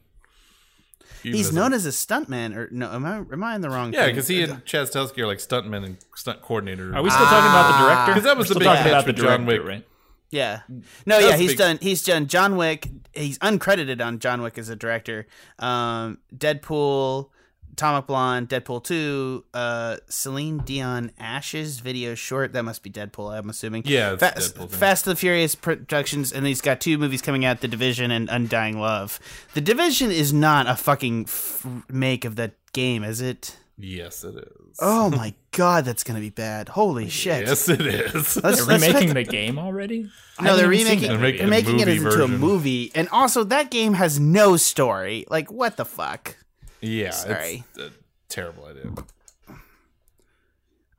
[1.23, 2.89] Even He's as known a- as a stuntman, or no?
[2.91, 3.93] Am I am I in the wrong?
[3.93, 6.95] yeah, because he and uh, Chad Stahelski are like stuntmen and stunt coordinator.
[6.95, 7.85] Are we still talking about the ah.
[7.85, 8.11] director?
[8.13, 9.69] Because that was We're the still big talking catch about the with John director, Wick.
[9.69, 9.87] right?
[10.31, 10.61] Yeah.
[11.05, 12.87] No, yeah, he's big- done he's done John Wick.
[13.13, 15.27] He's uncredited on John Wick as a director.
[15.59, 17.29] Um Deadpool,
[17.73, 22.53] Atomic Blonde, Deadpool 2, uh Celine Dion Ashes video short.
[22.53, 23.83] That must be Deadpool, I'm assuming.
[23.85, 24.57] Yeah, Fast.
[24.69, 28.29] Fast and the Furious Productions and he's got two movies coming out, The Division and
[28.29, 29.19] Undying Love.
[29.53, 33.57] The Division is not a fucking f- make of that game, is it?
[33.77, 34.77] yes, it is.
[34.79, 36.69] Oh my god, that's going to be bad.
[36.69, 37.45] Holy shit.
[37.47, 38.13] yes, it is.
[38.13, 40.09] Let's- They're let's remaking pick- the game already?
[40.41, 41.11] No, they're haven't even seen remaking.
[41.11, 44.57] They're making They're making it movie into a movie, and also that game has no
[44.57, 45.25] story.
[45.29, 46.35] Like, what the fuck?
[46.81, 47.63] yeah, Sorry.
[47.75, 47.91] it's a
[48.29, 48.91] terrible idea.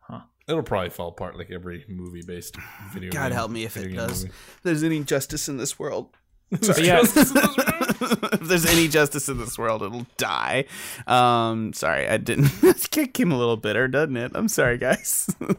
[0.01, 0.21] Huh.
[0.47, 2.57] It'll probably fall apart like every movie-based
[2.93, 3.11] video.
[3.11, 4.25] God game- help me if it does.
[4.25, 4.35] movie.
[4.57, 6.17] If there's any justice in this world.
[6.61, 10.67] But yeah, if there's any justice in this world, it'll die.
[11.07, 12.51] Um, sorry, I didn't.
[12.63, 14.33] It came a little bitter, doesn't it?
[14.35, 15.35] I'm sorry, guys.
[15.41, 15.57] All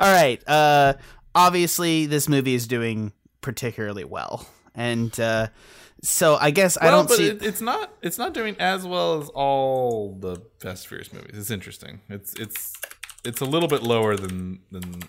[0.00, 0.42] right.
[0.46, 0.94] Uh,
[1.34, 5.48] obviously, this movie is doing particularly well, and uh,
[6.02, 7.28] so I guess I don't but see.
[7.28, 11.36] it, it's not it's not doing as well as all the Fast Furious movies.
[11.36, 12.02] It's interesting.
[12.10, 12.74] It's it's
[13.24, 15.02] it's a little bit lower than than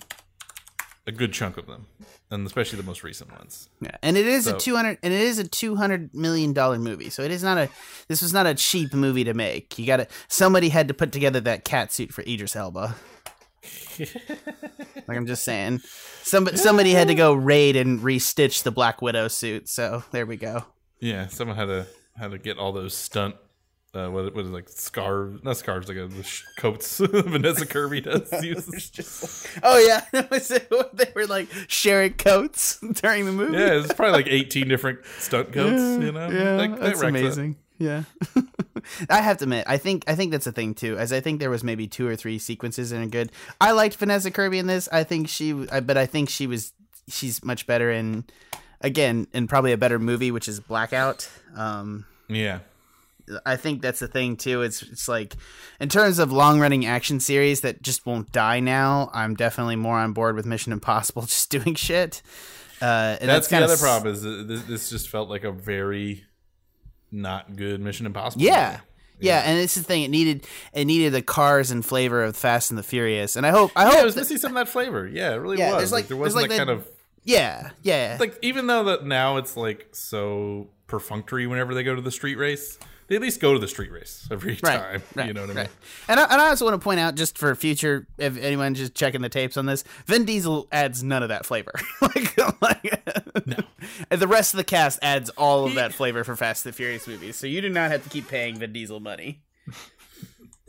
[1.07, 1.85] a good chunk of them,
[2.31, 3.69] and especially the most recent ones.
[3.81, 6.53] Yeah, and it is So- a two hundred, and it is a two hundred million
[6.53, 7.09] dollar movie.
[7.09, 7.69] So it is not a.
[8.07, 9.77] This was not a cheap movie to make.
[9.77, 10.07] You got to.
[10.27, 12.95] Somebody had to put together that cat suit for Idris Elba.
[13.99, 15.81] like I'm just saying,
[16.23, 19.69] somebody somebody had to go raid and restitch the Black Widow suit.
[19.69, 20.63] So there we go.
[20.99, 21.87] Yeah, someone had to
[22.17, 23.35] had to get all those stunt.
[23.95, 25.41] Uh, what, what is it, like scarves?
[25.43, 26.97] Not scarves, like a, the sh- coats.
[27.03, 29.47] Vanessa Kirby does use.
[29.63, 30.01] Oh yeah,
[30.93, 33.53] they were like sharing coats during the movie.
[33.57, 36.03] Yeah, it's probably like eighteen different stunt coats.
[36.03, 37.55] you know, yeah, That- that that's amazing.
[37.77, 38.03] Yeah,
[39.09, 40.97] I have to admit, I think I think that's a thing too.
[40.97, 43.31] As I think there was maybe two or three sequences that are good.
[43.59, 44.87] I liked Vanessa Kirby in this.
[44.93, 46.71] I think she, I but I think she was
[47.09, 48.23] she's much better in
[48.81, 51.29] again in probably a better movie, which is Blackout.
[51.55, 52.59] Um, Yeah,
[53.45, 54.61] I think that's the thing too.
[54.61, 55.35] It's it's like
[55.79, 59.09] in terms of long running action series that just won't die now.
[59.13, 62.21] I'm definitely more on board with Mission Impossible just doing shit.
[62.81, 64.13] Uh, and that's, that's, the other of problem.
[64.13, 66.23] Is this, this just felt like a very
[67.11, 68.43] not good Mission Impossible.
[68.43, 68.71] Yeah.
[68.71, 68.81] movie.
[69.27, 70.03] Yeah, and it's the thing.
[70.03, 73.51] It needed it needed the cars and flavor of Fast and the Furious, and I
[73.51, 75.07] hope I Yeah, hope it was missing some of that flavor.
[75.07, 75.77] Yeah, it really Yeah, was.
[75.77, 76.87] there's Like, like- there wasn't like that that- kind of
[77.27, 82.01] yeah yeah like even though that now it's like so perfunctory whenever they go to
[82.01, 85.03] the street race, they at least go to the street race every right, time.
[85.15, 85.57] right you know what I mean?
[85.57, 85.69] right.
[86.07, 88.95] And I, and I also want to point out just for future, if anyone just
[88.95, 91.73] checking the tapes on this, Vin Diesel adds none of that flavor.
[92.01, 93.57] like, like no,
[94.09, 97.07] the rest of the cast adds all of that flavor for Fast and the Furious
[97.07, 97.35] movies.
[97.35, 99.41] So you do not have to keep paying Vin Diesel money.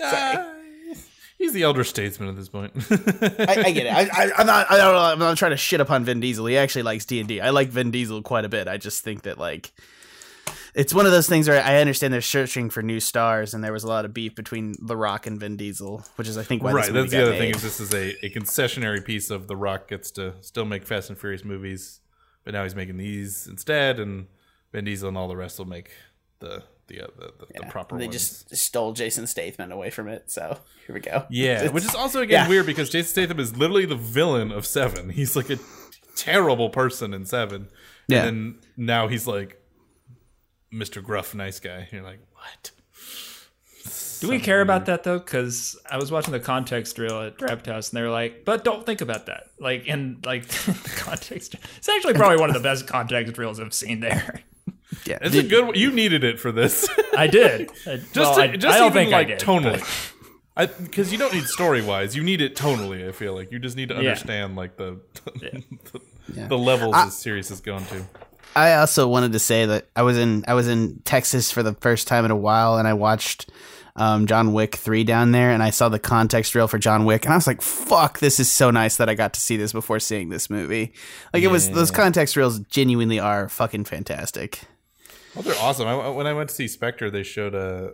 [0.03, 0.53] Uh,
[1.39, 2.73] he's the elder statesman at this point.
[2.77, 3.93] I, I get it.
[3.93, 4.71] I, I'm not.
[4.71, 5.01] I don't know.
[5.01, 6.47] I'm not trying to shit upon Vin Diesel.
[6.47, 8.69] He actually likes D and I like Vin Diesel quite a bit.
[8.69, 9.73] I just think that like,
[10.77, 13.73] it's one of those things where I understand they're searching for new stars, and there
[13.73, 16.63] was a lot of beef between The Rock and Vin Diesel, which is I think
[16.63, 16.85] why right.
[16.85, 17.57] This movie That's the got other thing made.
[17.57, 21.09] is this is a, a concessionary piece of The Rock gets to still make Fast
[21.11, 22.01] and Furious movies,
[22.45, 24.27] but now he's making these instead, and
[24.73, 25.91] Vin Diesel and all the rest will make
[26.41, 28.15] the the uh, the, the, the proper they ones.
[28.45, 30.31] just stole Jason Statham away from it.
[30.31, 31.25] So here we go.
[31.31, 32.49] Yeah, which is also again Yeah.
[32.49, 35.09] weird because Jason Statham is literally the villain of Seven.
[35.11, 35.59] He's like a
[36.15, 37.69] terrible person in Seven.
[38.09, 38.25] Yeah.
[38.25, 39.61] And then now he's like
[40.73, 41.03] Mr.
[41.03, 41.89] Gruff, nice guy.
[41.93, 42.71] You're like, what?
[44.21, 45.19] Do we care about that though?
[45.19, 48.85] Because I was watching the context reel at Drafthouse, and they were like, "But don't
[48.87, 52.87] think about that." Like, in like the context, it's actually probably one of the best
[52.87, 54.41] context reels I've seen there.
[55.07, 55.19] yeah.
[55.21, 55.75] It's a good one.
[55.75, 56.89] You needed it for this.
[57.17, 57.71] I did.
[57.87, 59.41] I, just well, to, I, just I don't even think like I did.
[59.41, 60.13] tonally.
[60.83, 63.07] Because you don't need story wise, you need it tonally.
[63.07, 64.01] I feel like you just need to Yeah.
[64.01, 65.63] understand like the the,
[66.35, 66.49] Yeah.
[66.49, 68.07] the levels this series has gone to.
[68.57, 71.75] I also wanted to say that I was in I was in Texas for the
[71.75, 73.51] first time in a while, and I watched
[73.97, 77.25] um, John Wick three down there, and I saw the context reel for John Wick,
[77.27, 79.75] and I was like, "Fuck, this is so nice that I got to see this
[79.75, 80.95] before seeing this movie."
[81.35, 84.63] Like it was those context reels genuinely are fucking fantastic.
[85.35, 85.87] Well, they're awesome.
[85.87, 87.93] I, when I went to see Spectre, they showed a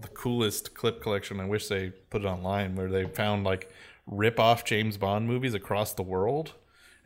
[0.00, 1.40] the coolest clip collection.
[1.40, 3.68] I wish they put it online where they found like
[4.06, 6.54] rip off James Bond movies across the world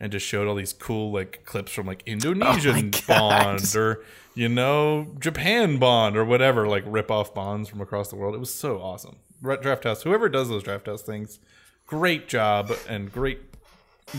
[0.03, 3.07] and just showed all these cool like clips from like oh Indonesian God.
[3.07, 4.03] Bond or
[4.35, 8.35] you know Japan Bond or whatever like rip off Bonds from across the world.
[8.35, 9.15] It was so awesome.
[9.41, 11.39] Drafthouse, whoever does those Drafthouse things,
[11.87, 13.39] great job and great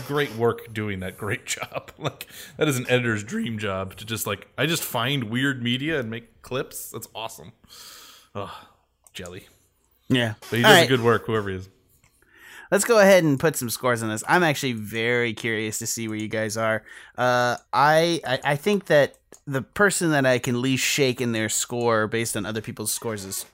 [0.07, 2.25] great work doing that great job like
[2.57, 6.09] that is an editor's dream job to just like i just find weird media and
[6.09, 7.51] make clips that's awesome
[8.33, 8.51] oh
[9.13, 9.47] jelly
[10.09, 10.85] Yeah, but he does right.
[10.85, 11.69] a good work whoever he is
[12.71, 14.23] let's go ahead and put some scores on this.
[14.27, 16.83] I'm actually very curious to see where you guys are.
[17.17, 21.49] Uh, I, I I think that the person that I can least shake in their
[21.49, 23.45] score based on other people's scores is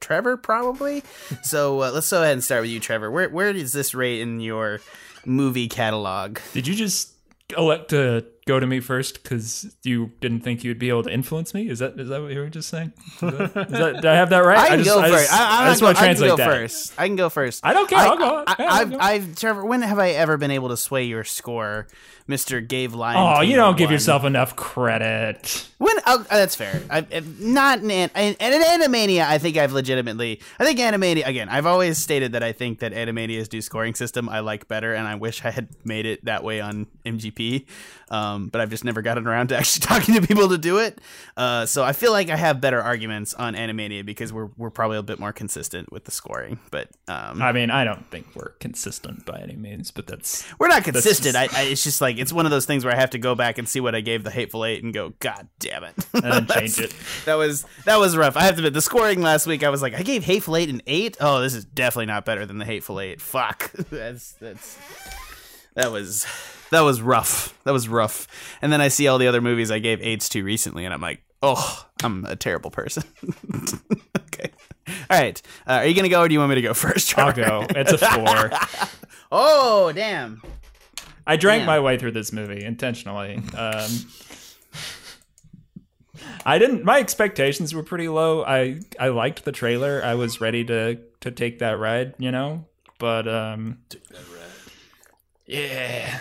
[0.00, 1.02] Trevor, probably.
[1.42, 3.10] so uh, let's go ahead and start with you, Trevor.
[3.10, 4.80] Where where does this rate in your
[5.24, 6.38] movie catalog?
[6.52, 7.12] Did you just
[7.56, 11.52] elect to go to me first because you didn't think you'd be able to influence
[11.52, 11.68] me?
[11.68, 12.92] Is that is that what you were just saying?
[13.14, 14.58] Is that, is that, did I have that right?
[14.58, 15.24] I can just, go I first.
[15.28, 16.46] just, I, I'm I just want to I can translate go that.
[16.46, 16.92] first.
[16.96, 17.66] I can go first.
[17.66, 17.98] I don't care.
[17.98, 18.44] I'll go.
[18.46, 18.98] I, Yeah, have go.
[19.00, 19.64] I've Trevor.
[19.64, 21.88] When have I ever been able to sway your score,
[22.28, 23.16] Mister Gave Lion?
[23.18, 23.94] Oh, you don't give one?
[23.94, 25.68] yourself enough credit.
[25.78, 26.82] When oh, that's fair.
[26.88, 29.22] I, I- not in, an- in, in Animania.
[29.26, 30.40] I think I've legitimately.
[30.60, 31.26] I think Animania.
[31.26, 34.94] Again, I've always stated that I think that Animania's new scoring system I like better,
[34.94, 37.66] and I wish I had made it that way on MGP.
[38.08, 40.78] Um, um, but I've just never gotten around to actually talking to people to do
[40.78, 41.00] it.
[41.36, 44.98] Uh, so I feel like I have better arguments on Animania because we're we're probably
[44.98, 46.58] a bit more consistent with the scoring.
[46.70, 50.68] But um, I mean, I don't think we're consistent by any means, but that's we're
[50.68, 51.36] not consistent.
[51.36, 53.34] I, I, it's just like it's one of those things where I have to go
[53.34, 56.24] back and see what I gave the Hateful Eight and go, God damn it, and
[56.24, 56.94] then change it.
[57.24, 58.36] that was that was rough.
[58.36, 60.68] I have to admit, the scoring last week, I was like, I gave Hateful Eight
[60.68, 61.16] an eight.
[61.20, 63.20] Oh, this is definitely not better than the Hateful Eight.
[63.20, 64.78] Fuck, that's that's
[65.74, 66.26] that was
[66.70, 67.58] that was rough.
[67.64, 68.26] That was rough.
[68.62, 71.00] And then I see all the other movies I gave eights to recently, and I'm
[71.00, 73.02] like, oh, I'm a terrible person.
[73.54, 74.50] okay.
[75.10, 75.40] All right.
[75.66, 77.16] Uh, are you gonna go, or do you want me to go first?
[77.18, 77.66] I'll go.
[77.70, 78.50] It's a four.
[79.32, 80.40] Oh, damn.
[81.26, 81.66] I drank Yeah.
[81.66, 83.42] my way through this movie intentionally.
[83.56, 83.90] Um,
[86.44, 86.84] I didn't.
[86.84, 88.44] My expectations were pretty low.
[88.44, 90.00] I I liked the trailer.
[90.04, 92.66] I was ready to to take that ride, you know.
[92.98, 94.72] But um, take that ride.
[95.46, 96.20] Yeah,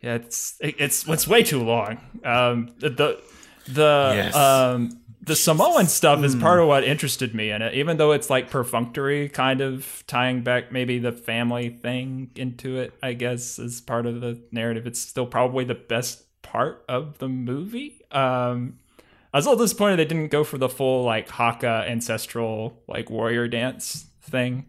[0.00, 0.14] yeah.
[0.14, 1.98] It's it, it's it's way too long.
[2.24, 3.20] Um, the
[3.68, 4.34] the Yes.
[4.34, 8.30] um the Samoan stuff is part of what interested me in it, even though it's
[8.30, 13.82] like perfunctory, kind of tying back maybe the family thing into it, I guess, is
[13.82, 14.86] part of the narrative.
[14.86, 18.00] It's still probably the best part of the movie.
[18.10, 18.78] Um,
[19.34, 23.10] I was a little disappointed they didn't go for the full like Haka ancestral like
[23.10, 24.64] warrior dance thing,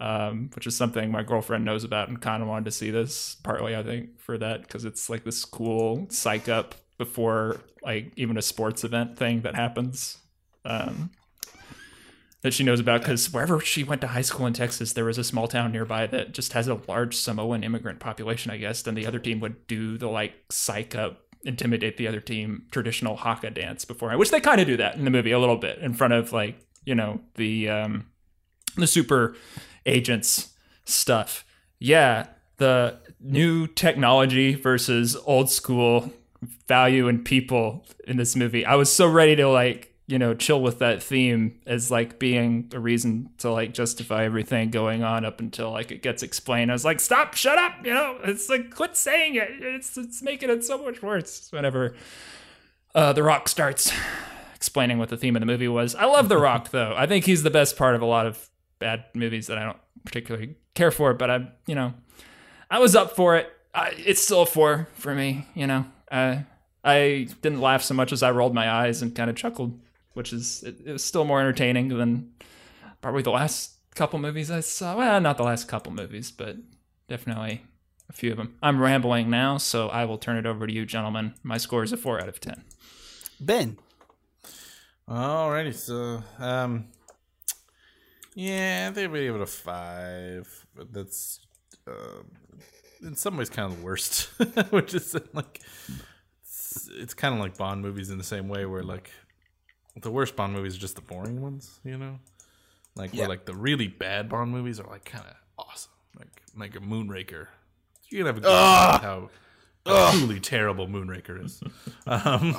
[0.00, 3.36] um, which is something my girlfriend knows about and kind of wanted to see this
[3.42, 8.36] partly, I think, for that because it's like this cool psych up before like even
[8.36, 10.18] a sports event thing that happens.
[10.64, 11.10] Um,
[12.42, 15.18] that she knows about because wherever she went to high school in Texas, there was
[15.18, 18.82] a small town nearby that just has a large Samoan immigrant population, I guess.
[18.82, 23.16] Then the other team would do the like psych up, intimidate the other team, traditional
[23.16, 25.78] Haka dance before, which they kind of do that in the movie a little bit
[25.78, 28.06] in front of like you know the um,
[28.76, 29.34] the super
[29.88, 31.44] agents stuff.
[31.78, 32.26] Yeah,
[32.58, 36.12] the new technology versus old school
[36.68, 38.64] value and people in this movie.
[38.64, 42.70] I was so ready to like, you know, chill with that theme as like being
[42.72, 46.70] a reason to like justify everything going on up until like it gets explained.
[46.70, 49.50] I was like, stop, shut up, you know, it's like quit saying it.
[49.60, 51.94] It's it's making it so much worse whenever
[52.94, 53.92] uh The Rock starts
[54.54, 55.94] explaining what the theme of the movie was.
[55.94, 56.94] I love The Rock though.
[56.96, 58.48] I think he's the best part of a lot of
[58.78, 61.94] bad movies that I don't particularly care for, but I, you know,
[62.70, 63.50] I was up for it.
[63.74, 65.86] I, it's still a four for me, you know.
[66.10, 66.38] Uh,
[66.84, 69.78] I didn't laugh so much as I rolled my eyes and kind of chuckled,
[70.14, 72.32] which is it, it was still more entertaining than
[73.00, 74.96] probably the last couple movies I saw.
[74.96, 76.56] Well, not the last couple movies, but
[77.08, 77.62] definitely
[78.08, 78.54] a few of them.
[78.62, 81.34] I'm rambling now, so I will turn it over to you, gentlemen.
[81.42, 82.64] My score is a four out of ten.
[83.40, 83.78] Ben.
[85.08, 86.88] Alrighty, so um,
[88.38, 91.40] yeah, they would give it a five, but that's
[91.88, 92.22] uh,
[93.02, 94.28] in some ways kind of the worst,
[94.70, 95.60] which is like
[96.42, 99.10] it's, it's kind of like Bond movies in the same way, where like
[100.00, 102.20] the worst Bond movies are just the boring ones, you know,
[102.94, 106.76] like where like the really bad Bond movies are like kind of awesome, like like
[106.76, 107.48] a Moonraker.
[108.08, 109.30] You can have a good about how.
[109.88, 111.60] How truly terrible Moonraker is.
[112.06, 112.54] Um,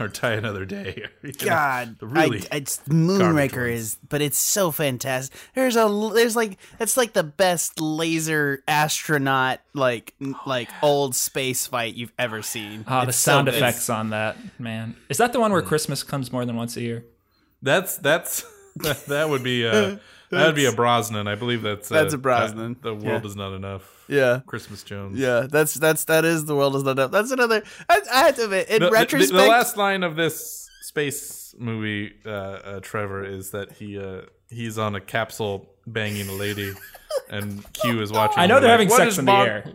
[0.00, 1.04] or die another day.
[1.22, 5.38] You know, God, really I, it's Moonraker is, but it's so fantastic.
[5.54, 11.68] There's a, there's like, it's like the best laser astronaut, like, n- like old space
[11.68, 12.84] fight you've ever seen.
[12.88, 14.96] Ah, the It's so sound effects on that, man.
[15.08, 17.04] Is that the one where Christmas comes more than once a year?
[17.62, 18.44] That's that's
[18.76, 19.96] that, that would be uh
[20.32, 21.26] that would be a Brosnan.
[21.28, 22.74] I believe that's uh, That's a Brosnan.
[22.74, 24.04] that- the world is not enough.
[24.08, 24.40] Yeah.
[24.46, 25.18] Christmas Jones.
[25.18, 27.10] Yeah, that's that's that is the world is not enough.
[27.12, 27.62] That's another.
[27.88, 30.68] I, I have to admit, in The, the- the- retrospect, the last line of this
[30.82, 36.32] space movie, uh, uh, Trevor, is that he uh, he's on a capsule banging a
[36.32, 36.72] lady,
[37.30, 38.38] and Q is watching.
[38.38, 39.72] I know they're like, having sex is in the air.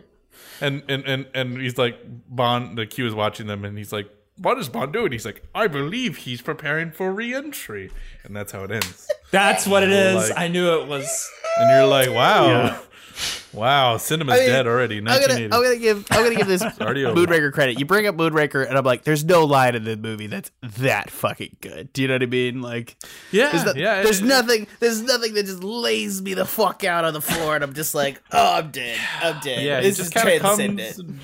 [0.60, 2.76] And and and and he's like Bond.
[2.78, 5.66] The Q is watching them, and he's like, "What is Bond doing?" He's like, "I
[5.66, 7.90] believe he's preparing for re-entry,"
[8.24, 9.10] and that's how it ends.
[9.30, 10.30] That's what it is.
[10.30, 11.30] Like- I knew it was.
[11.58, 12.78] And you're like, "Wow, Yeah.
[13.52, 16.62] wow, cinema's I mean, dead already." I'm gonna, I'm gonna give I'm gonna give this
[16.80, 17.20] already over.
[17.20, 17.78] Moonraker credit.
[17.78, 21.10] You bring up Moonraker, and I'm like, there's no line in the movie that's that
[21.10, 21.92] fucking good.
[21.92, 22.62] Do you know what I mean?
[22.62, 22.96] Like,
[23.32, 24.02] yeah, there's, no- yeah.
[24.02, 27.54] there's it- nothing, there's nothing that just lays me the fuck out on the floor,
[27.54, 29.62] and I'm just like, oh, I'm dead, I'm dead.
[29.62, 31.20] yeah, this it just is kind of comes and,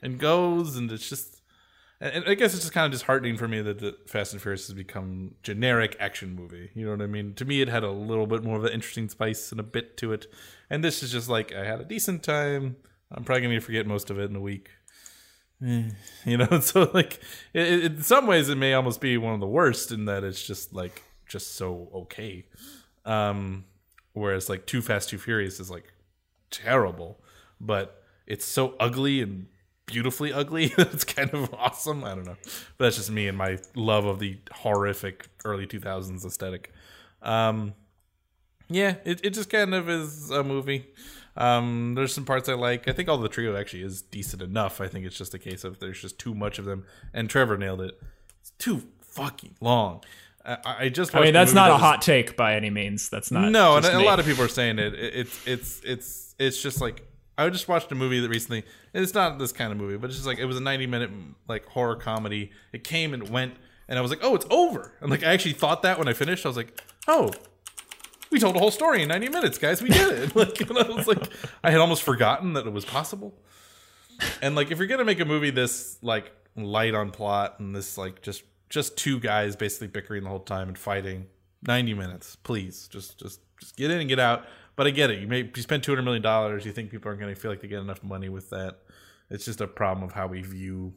[0.00, 1.41] and goes, and it's just.
[2.02, 4.66] And I guess it's just kind of disheartening for me that the Fast and Furious
[4.66, 6.70] has become generic action movie.
[6.74, 7.34] You know what I mean?
[7.34, 9.96] To me, it had a little bit more of an interesting spice and a bit
[9.98, 10.26] to it,
[10.68, 12.74] and this is just like I had a decent time.
[13.12, 14.70] I'm probably gonna forget most of it in a week.
[15.64, 15.90] Eh,
[16.24, 17.20] You know, so like
[17.52, 20.44] it, in some ways, it may almost be one of the worst in that it's
[20.44, 22.46] just like just so okay.
[23.04, 23.64] Um,
[24.12, 25.92] whereas like Too Fast, Too Furious is like
[26.50, 27.22] terrible,
[27.60, 29.46] but it's so ugly and
[29.86, 30.72] beautifully ugly.
[30.78, 32.04] it's kind of awesome.
[32.04, 32.36] I don't know,
[32.78, 36.72] but that's just me and my love of the horrific early 2000s aesthetic.
[37.22, 37.74] Um,
[38.68, 40.86] yeah, it, it just kind of is a movie.
[41.36, 42.88] Um, there's some parts I like.
[42.88, 44.80] I think all the trio actually is decent enough.
[44.80, 47.56] I think it's just a case of there's just too much of them, and Trevor
[47.56, 47.98] nailed it.
[48.40, 50.02] It's too fucking long.
[50.44, 53.08] I, I just I mean, that's not that a was- hot take by any means.
[53.08, 53.50] That's not.
[53.50, 54.04] no, and a me.
[54.04, 54.94] lot of people are saying it.
[54.94, 57.06] It- It's it's it's it's just like
[57.38, 58.64] I just watched a movie that recently.
[58.92, 60.86] and It's not this kind of movie, but it's just like it was a ninety
[60.86, 61.10] minute
[61.48, 62.50] like horror comedy.
[62.72, 63.54] It came and went,
[63.88, 64.92] and I was like, oh, it's over.
[65.00, 67.30] And like I actually thought that when I finished, I was like, oh,
[68.30, 69.82] we told a whole story in ninety minutes, guys.
[69.82, 70.36] We did it.
[70.36, 71.22] like and I was like,
[71.64, 73.34] I had almost forgotten that it was possible.
[74.40, 77.96] And like if you're gonna make a movie this like light on plot and this
[77.96, 81.26] like just just two guys basically bickering the whole time and fighting
[81.66, 84.44] 90 minutes please just just just get in and get out
[84.76, 85.20] but i get it.
[85.20, 87.60] You may you spend 200 million dollars you think people aren't going to feel like
[87.60, 88.78] they get enough money with that.
[89.30, 90.94] It's just a problem of how we view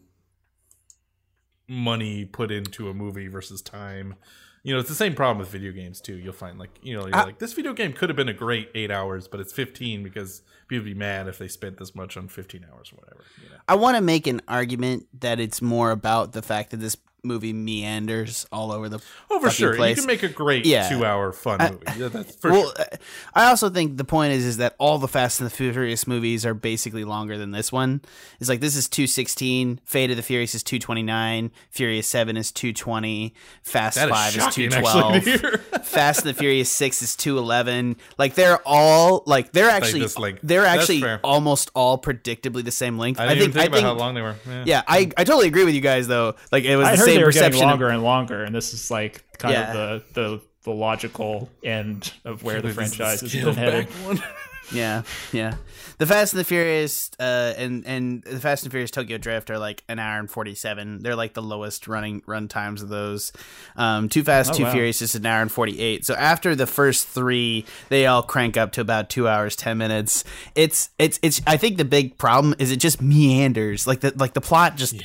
[1.68, 4.16] money put into a movie versus time.
[4.64, 6.16] You know it's the same problem with video games too.
[6.16, 8.70] You'll find like you know you're like this video game could have been a great
[8.74, 12.18] eight hours but it's 15 because people would be mad if they spent this much
[12.18, 13.58] on 15 hours or whatever you know?
[13.68, 17.54] I want to make an argument that it's more about the fact that this movie
[17.54, 19.00] meanders all over the
[19.30, 19.76] Oh, for sure.
[19.76, 19.98] place.
[19.98, 20.88] You can make a great Yeah.
[20.90, 22.00] two-hour fun movie.
[22.02, 22.86] Yeah, that's for well, sure.
[23.34, 26.46] I also think the point is is that all the Fast and the Furious movies
[26.46, 28.02] are basically longer than this one.
[28.40, 33.34] It's like this is 216, Fate of the Furious is 229, Furious 7 is 220,
[33.64, 35.16] Fast That is 5 is shocking, 212.
[35.16, 35.58] actually, to hear.
[35.84, 37.96] Fast and the Furious 6 is 211.
[38.18, 40.40] Like they're all like they're actually length.
[40.44, 43.20] they're actually almost all predictably the same length.
[43.20, 44.36] I didn't even think I about think how long they were.
[44.48, 44.64] Yeah.
[44.66, 46.36] yeah, I, I totally agree with you guys though.
[46.52, 47.64] Like it was I the heard same they were getting perception.
[47.64, 49.74] of- longer and longer, and this is like kind Yeah.
[49.74, 53.88] of the, the the logical end of where the This is franchise has been headed.
[54.72, 55.58] Yeah, yeah.
[56.00, 59.60] The Fast and the Furious, uh, and and the Fast and Furious Tokyo Drift are
[59.60, 61.04] like an hour and forty seven.
[61.04, 63.32] They're like the lowest running run times of those.
[63.76, 64.72] Um, Too Fast, Oh, Too wow.
[64.72, 66.04] Furious is an hour and forty eight.
[66.04, 70.24] So after the first three, they all crank up to about two hours ten minutes.
[70.56, 71.44] It's it's it's.
[71.46, 73.86] I think the big problem is it just meanders.
[73.86, 74.96] Like the like the plot just.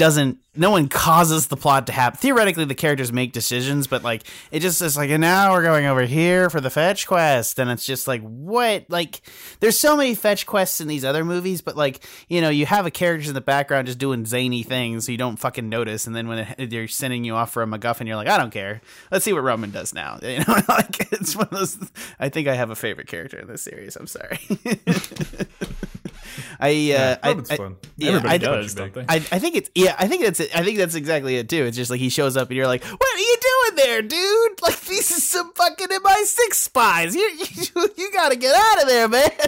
[0.00, 2.18] Doesn't no one causes the plot to happen?
[2.18, 5.84] Theoretically, the characters make decisions, but like it just is like, and now we're going
[5.84, 8.86] over here for the fetch quest, and it's just like, what?
[8.88, 9.20] Like,
[9.60, 12.86] there's so many fetch quests in these other movies, but like, you know, you have
[12.86, 16.16] a character in the background just doing zany things, so you don't fucking notice, and
[16.16, 18.80] then when they're sending you off for a MacGuffin, you're like, I don't care.
[19.12, 20.18] Let's see what Roman does now.
[20.30, 21.76] You know, like it's one of those.
[22.18, 23.96] I think I have a favorite character in this series.
[23.96, 24.38] I'm sorry.
[26.58, 27.76] I uh, I, I- fun.
[27.96, 28.74] yeah, Everybody I- does.
[29.08, 30.54] I, I think it's yeah I think that's it.
[30.56, 31.64] I think that's exactly it too.
[31.64, 34.50] It's just like he shows up and you're like, what are you doing there, dude?
[34.62, 37.14] Like these are some fucking MI6 spies.
[37.14, 37.22] You
[37.74, 39.30] you, you got to get out of there, man.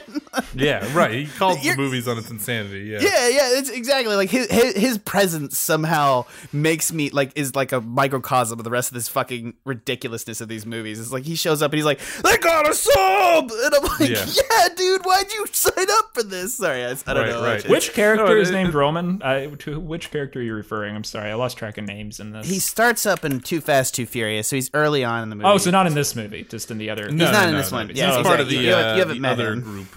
[0.54, 1.10] Yeah, right.
[1.12, 2.84] He calls the You're- movies on its insanity.
[2.84, 3.00] Yeah.
[3.00, 7.72] yeah, yeah, it's exactly like his, his his presence somehow makes me like is like
[7.72, 10.98] a microcosm of the rest of this fucking ridiculousness of these movies.
[10.98, 14.08] It's like he shows up and he's like, they got a sub, and I'm like,
[14.08, 14.24] Yeah.
[14.26, 16.56] yeah, dude, why'd you sign up for this?
[16.56, 17.42] Sorry, I, I don't Right, know.
[17.42, 17.68] right.
[17.68, 19.22] Which character No, is it- named it- Roman?
[19.22, 20.96] I, to which character are you referring?
[20.96, 22.48] I'm sorry, I lost track of names in this.
[22.48, 25.48] He starts up in Too Fast, Too Furious, so he's early on in the movie.
[25.48, 27.10] oh, so not in this movie, just in the other.
[27.10, 27.78] No, not no, in no, this no.
[27.78, 27.88] one.
[27.88, 29.60] He's Yeah, part of the, You haven't- uh, you haven't the met other him.
[29.62, 29.88] group.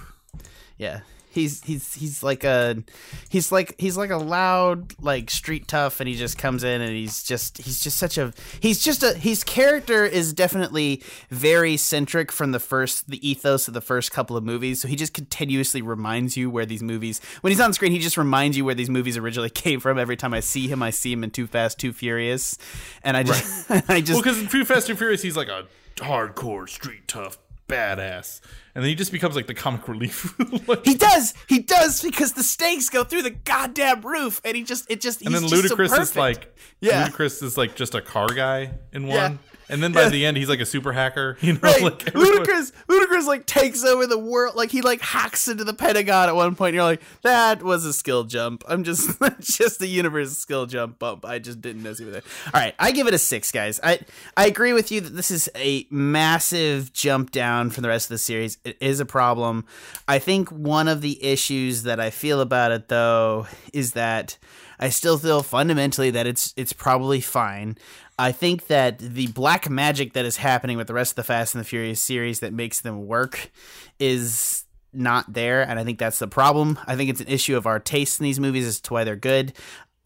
[0.77, 1.01] Yeah.
[1.35, 2.81] He's he's he's like a
[3.27, 6.91] he's like he's like a loud like street tough and he just comes in and
[6.91, 8.31] he's just he's just such a
[8.61, 13.73] he's just a his character is definitely very centric from the first the ethos of
[13.73, 14.81] the first couple of movies.
[14.81, 18.17] So he just continuously reminds you where these movies when he's on screen he just
[18.17, 21.11] reminds you where these movies originally came from every time I see him I see
[21.11, 22.57] him in Too Fast Too Furious.
[23.03, 25.65] And I just I just Well, because in Too Fast Too Furious, he's like a
[25.97, 27.37] hardcore, street tough
[27.67, 28.41] badass,
[28.73, 30.33] and then he just becomes like the comic relief.
[30.67, 31.33] Like- He does.
[31.47, 35.21] He does because the stakes go through the goddamn roof, and he just it just.
[35.21, 37.07] and he's then just so Ludacris is like, Yeah.
[37.07, 39.37] Ludacris is like just a car guy in one, Yeah.
[39.69, 40.09] And then by Yeah.
[40.09, 41.37] the end, he's like a super hacker.
[41.41, 44.55] You know, Right, like everyone- Ludacris, Ludacris like takes over the world.
[44.55, 46.69] Like he like hacks into the Pentagon at one point.
[46.69, 48.63] And you're like, that was a skill jump.
[48.67, 51.25] I'm just, just a universe skill jump bump.
[51.25, 52.23] I just didn't know he was there.
[52.53, 53.79] All right, I give it a six, guys.
[53.83, 53.99] I
[54.37, 58.09] I agree with you that this is a massive jump down from the rest of
[58.09, 58.57] the series.
[58.63, 59.65] It is a problem.
[60.07, 64.37] I think one of the issues that I feel about it though is that
[64.79, 67.77] I still feel fundamentally that it's it's probably fine.
[68.17, 71.53] I think that the black magic that is happening with the rest of the Fast
[71.53, 73.51] and the Furious series that makes them work
[73.99, 74.63] is
[74.93, 76.79] not there, and I think that's the problem.
[76.87, 79.17] I think it's an issue of our taste in these movies as to why they're
[79.17, 79.53] good.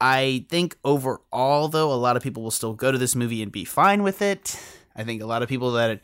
[0.01, 3.51] I think overall, though, a lot of people will still go to this movie and
[3.51, 4.59] be fine with it.
[4.95, 6.01] I think a lot of people that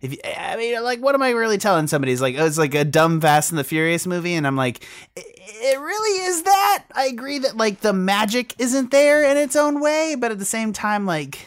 [0.00, 2.12] if you, I mean, like, what am I really telling somebody?
[2.12, 4.84] It's like, oh, it's like a dumb Fast and the Furious movie, and I'm like,
[5.16, 6.84] it, it really is that.
[6.94, 10.44] I agree that like the magic isn't there in its own way, but at the
[10.44, 11.46] same time, like,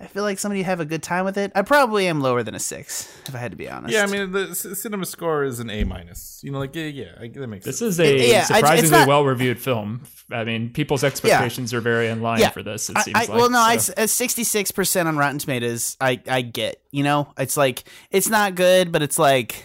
[0.00, 1.50] I feel like somebody have a good time with it.
[1.56, 3.92] I probably am lower than a six, if I had to be honest.
[3.92, 6.40] Yeah, I mean the c- cinema score is an A minus.
[6.44, 7.94] You know, like yeah, yeah, I, that makes This sense.
[7.94, 10.02] is a Yeah, surprisingly not- well reviewed film.
[10.30, 12.50] I mean, people's expectations are very in line Yeah.
[12.50, 12.90] for this.
[12.90, 13.28] It I, seems I, like.
[13.30, 13.92] well, no, so.
[13.96, 15.96] I sixty six percent on Rotten Tomatoes.
[16.00, 16.80] I I get.
[16.92, 19.64] You know, it's like it's not good, but it's like,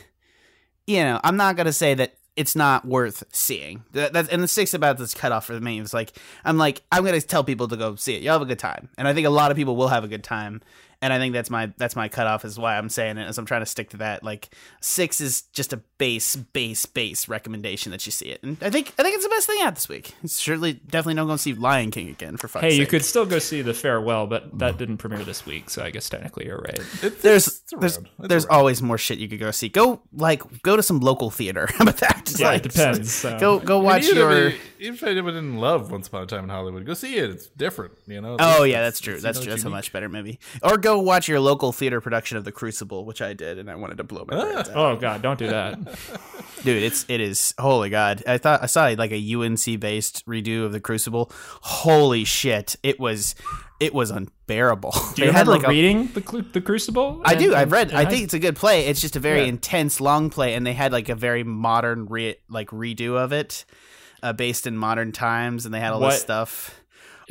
[0.87, 3.83] you know, I'm not gonna say that it's not worth seeing.
[3.91, 6.13] That, and the six about this cutoff for me was like,
[6.43, 8.23] I'm like, I'm gonna tell people to go see it.
[8.23, 10.07] You'll have a good time, and I think a lot of people will have a
[10.07, 10.61] good time.
[11.01, 13.45] And I think that's my that's my cutoff is why I'm saying it as I'm
[13.45, 14.23] trying to stick to that.
[14.23, 18.69] Like six is just a base base base recommendation that you see it, and I
[18.69, 20.13] think I think it's the best thing out this week.
[20.21, 23.25] It's surely definitely don't go see Lion King again for fuck's Hey, you could still
[23.25, 26.57] go see The Farewell, but that didn't premiere this week, so I guess technically you're
[26.57, 26.77] right.
[26.77, 28.57] It's- there's it's there's there's around.
[28.59, 29.69] always more shit you could go see.
[29.69, 31.69] Go like go to some local theater.
[31.77, 32.25] How about that?
[32.25, 33.13] Just Yeah, like, it depends.
[33.23, 33.39] so.
[33.39, 34.49] Go go I mean, watch even your.
[34.49, 37.29] I- even if I didn't love Once Upon a Time in Hollywood, go see it.
[37.29, 38.35] It's different, you know.
[38.37, 39.17] Oh yeah, that's true.
[39.17, 39.53] That's you true.
[39.53, 40.41] That's a much better movie.
[40.61, 43.75] Or go watch your local theater production of The Crucible, which I did, and I
[43.75, 44.41] wanted to blow my ah.
[44.41, 44.75] brains out.
[44.75, 45.79] Oh god, don't do that.
[46.63, 48.23] Dude, it's it is holy god.
[48.25, 51.29] I thought I saw like a UNC based redo of The Crucible.
[51.61, 53.35] Holy shit, it was
[53.81, 54.93] it was unbearable.
[55.15, 57.21] Do you like reading the the Crucible?
[57.25, 57.49] I do.
[57.51, 57.91] in- I've read.
[57.93, 58.85] I think it's a good play.
[58.87, 59.47] It's just a very Yeah.
[59.47, 63.65] intense, long play, and they had like a very modern, re- like redo of it,
[64.21, 66.79] uh, based in modern times, and they had all What- this stuff.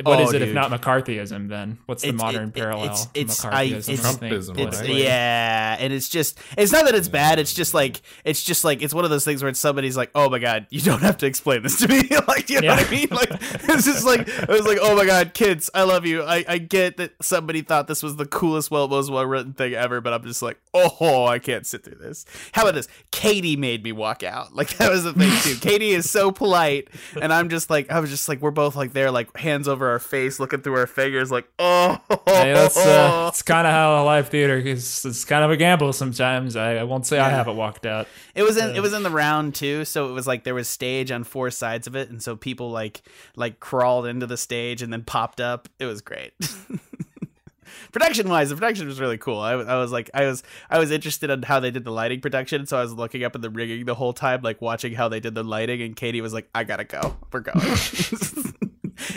[0.01, 1.49] What Oh, is it if not McCarthyism?
[1.49, 2.85] Then what's the It's- modern it- it- parallel?
[2.85, 3.53] it's- to it's- McCarthyism?
[3.53, 3.99] I think.
[4.33, 4.89] Trumpism, It's right?
[4.89, 7.39] yeah, and it's just it's not that it's bad.
[7.39, 10.29] It's just like it's just like it's one of those things where somebody's like, "Oh
[10.29, 12.75] my god, you don't have to explain this to me." like, you know Yeah.
[12.77, 13.07] what I mean?
[13.11, 16.23] Like, it's just like I was like, "Oh my god, kids, I love you.
[16.23, 19.73] I, I get that somebody thought this was the coolest, well, most well written thing
[19.73, 22.87] ever, but I'm just like, oh, I can't sit through this." How about this?
[23.11, 24.55] Katie made me walk out.
[24.55, 25.59] Like that was the thing too.
[25.59, 26.89] Katie is so polite,
[27.21, 29.92] and I'm just like, I was just like, we're both like there, like hands over
[29.93, 31.97] our face, looking through our fingers, like, oh.
[32.25, 35.05] Hey, that's uh, it's kind of how live theater is.
[35.05, 36.55] It's kind of a gamble sometimes.
[36.55, 38.07] I, I won't say I haven't walked out.
[38.35, 40.67] It was in it was in the round too, so it was like there was
[40.67, 43.01] stage on four sides of it, and so people like
[43.35, 45.69] like crawled into the stage and then popped up.
[45.79, 46.33] It was great.
[47.91, 49.39] production wise, the production was really cool.
[49.39, 51.91] I, was- I was like I was I was interested in how they did the
[51.91, 54.93] lighting production, so I was looking up at the rigging the whole time, like watching
[54.93, 55.81] how they did the lighting.
[55.81, 57.59] And Katie was like, "I gotta go, we're going."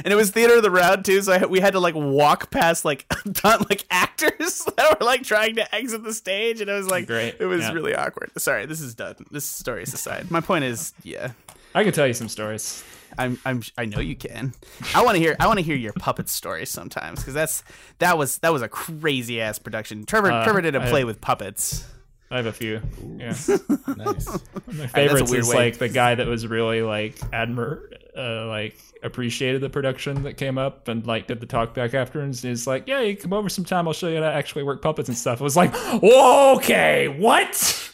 [0.04, 2.50] and it was theater of the round too, so I, we had to like walk
[2.50, 3.06] past like
[3.44, 7.06] not like actors that were like trying to exit the stage, and it was like
[7.06, 7.72] Great, It was yeah.
[7.72, 8.30] really awkward.
[8.38, 9.16] Sorry, this is done.
[9.30, 10.30] This story is aside.
[10.30, 11.32] My point is, yeah,
[11.74, 12.82] I can tell you some stories.
[13.18, 14.52] I'm, I'm, I know you can.
[14.94, 17.62] I want to hear, I want to hear your puppet stories sometimes because that's
[17.98, 20.04] that was that was a crazy ass production.
[20.04, 21.86] Trevor, Uh, Trevor did a I- play with puppets.
[22.30, 22.82] I have a few.
[23.18, 23.34] Yeah.
[23.96, 24.28] Nice.
[24.66, 25.54] My favorites weird is way.
[25.56, 27.82] like the guy that was really like admir
[28.16, 32.20] uh, like appreciated the production that came up and like did the talk back after
[32.20, 34.82] and he's like, Yeah, you come over sometime, I'll show you how to actually work
[34.82, 35.40] puppets and stuff.
[35.40, 37.92] I was like, Okay, what?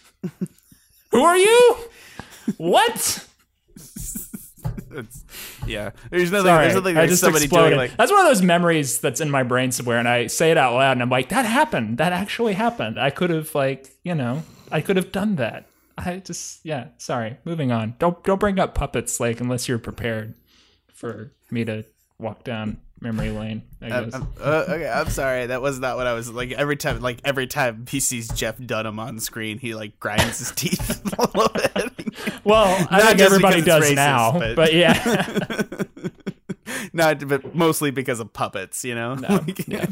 [1.10, 1.76] Who are you?
[2.56, 3.26] What?
[4.94, 5.24] It's,
[5.66, 6.46] yeah, there's nothing.
[6.46, 7.70] Sorry, there's nothing I just somebody exploded.
[7.70, 7.96] doing like.
[7.96, 10.74] That's one of those memories that's in my brain somewhere, and I say it out
[10.74, 11.98] loud, and I'm like, "That happened.
[11.98, 13.00] That actually happened.
[13.00, 16.88] I could have, like, you know, I could have done that." I just, yeah.
[16.98, 17.36] Sorry.
[17.44, 17.94] Moving on.
[17.98, 20.34] Don't don't bring up puppets, like, unless you're prepared
[21.02, 21.84] for me to
[22.20, 23.62] walk down memory lane.
[23.80, 24.14] I I'm, guess.
[24.14, 25.46] I'm- uh, okay, I'm sorry.
[25.46, 26.52] That was not what I was like.
[26.52, 30.50] Every time, like every time he sees Jeff Dunham on screen, he like grinds his
[30.56, 32.44] teeth a little bit.
[32.44, 35.72] well, I not think everybody does racist, now, but- but, yeah.
[36.92, 39.86] not but mostly because of puppets you know Like- yeah.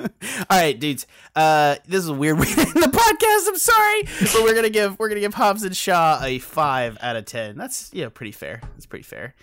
[0.00, 0.08] all
[0.50, 4.02] right dudes uh this is a weird way end the podcast i'm sorry
[4.32, 7.56] but we're gonna give we're gonna give hobbs and shaw a five out of ten
[7.56, 9.34] that's yeah pretty fair that's pretty fair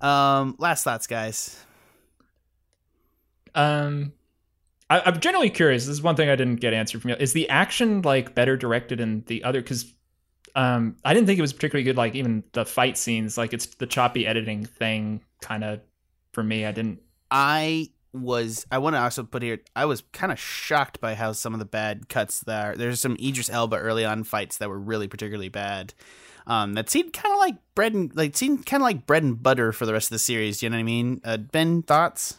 [0.00, 1.62] um last thoughts guys
[3.54, 4.12] Um,
[4.90, 5.86] I, I'm generally curious.
[5.86, 7.16] This is one thing I didn't get answered from you.
[7.18, 9.62] Is the action like better directed in the other?
[9.62, 9.92] Because
[10.54, 11.96] um, I didn't think it was particularly good.
[11.96, 15.80] Like even the fight scenes, like it's the choppy editing thing, kind of
[16.32, 16.66] for me.
[16.66, 17.00] I didn't.
[17.30, 21.32] i was i want to also put here i was kind of shocked by how
[21.32, 24.78] some of the bad cuts there there's some idris elba early on fights that were
[24.78, 25.92] really particularly bad
[26.46, 29.42] um, that seemed kind of like bread and like seemed kind of like bread and
[29.42, 30.58] butter for the rest of the series.
[30.58, 31.20] Do you know what I mean?
[31.24, 32.38] Uh, ben, thoughts?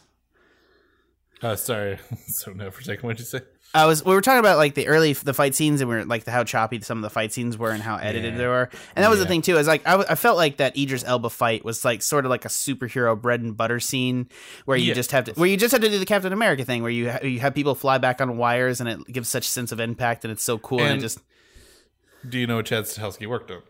[1.42, 3.06] Uh, sorry, so now for a second.
[3.06, 3.40] What'd you say?
[3.74, 6.04] I was we were talking about like the early the fight scenes and we are
[6.06, 8.70] like the, how choppy some of the fight scenes were and how edited they were
[8.96, 11.04] and that was the thing too is like I, w- I felt like that Idris
[11.04, 14.30] Elba fight was like sort of like a superhero bread and butter scene
[14.64, 14.94] where you Yeah.
[14.94, 17.10] just have to where you just have to do the Captain America thing where you
[17.10, 20.24] ha- you have people fly back on wires and it gives such sense of impact
[20.24, 21.18] and it's so cool and, And- it just
[22.26, 23.60] Do you know what Chad Stahelski worked on?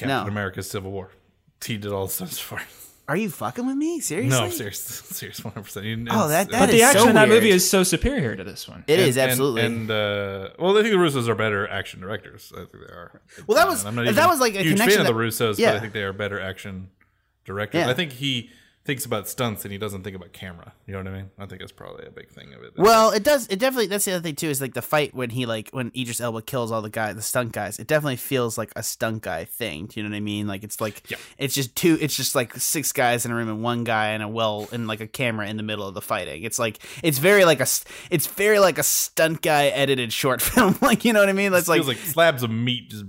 [0.00, 0.30] Captain No.
[0.30, 1.10] America's Civil War.
[1.60, 2.64] T did all the stunts for it.
[3.08, 6.08] are you fucking with me seriously No, serious, serious, one hundred percent.
[6.10, 7.42] Oh, that- that But is the action so in that weird.
[7.42, 8.84] movie is so superior to this one.
[8.86, 12.52] It is And- absolutely And, uh, well, I think the Russos are better action directors.
[12.54, 13.20] I think they are.
[13.46, 15.18] Well, that was- I'm not that even was like a huge connection fan of the
[15.20, 15.70] that- Russos, yeah.
[15.72, 16.90] but I think they are better action
[17.44, 17.80] directors.
[17.80, 17.90] Yeah.
[17.90, 18.50] I think he
[18.84, 20.72] thinks about stunts and he doesn't think about camera.
[20.86, 21.30] You know what I mean?
[21.38, 22.72] I think that's probably a big thing of it.
[22.76, 23.46] Well, it does.
[23.48, 23.86] It definitely.
[23.88, 24.48] That's the other thing too.
[24.48, 27.22] Is like the fight when he like when Idris Elba kills all the guy, the
[27.22, 27.78] stunt guys.
[27.78, 29.86] It definitely feels like a stunt guy thing.
[29.86, 30.46] Do you know what I mean?
[30.46, 31.18] Like it's like Yeah.
[31.38, 31.98] it's just two.
[32.00, 34.86] It's just like six guys in a room and one guy and a well and
[34.86, 36.42] like a camera in the middle of the fighting.
[36.42, 37.66] It's like it's very like a.
[38.10, 40.76] It's very like a stunt guy edited short film.
[40.80, 41.52] like you know what I mean?
[41.52, 41.84] That's like.
[41.86, 43.04] like slabs of meat just.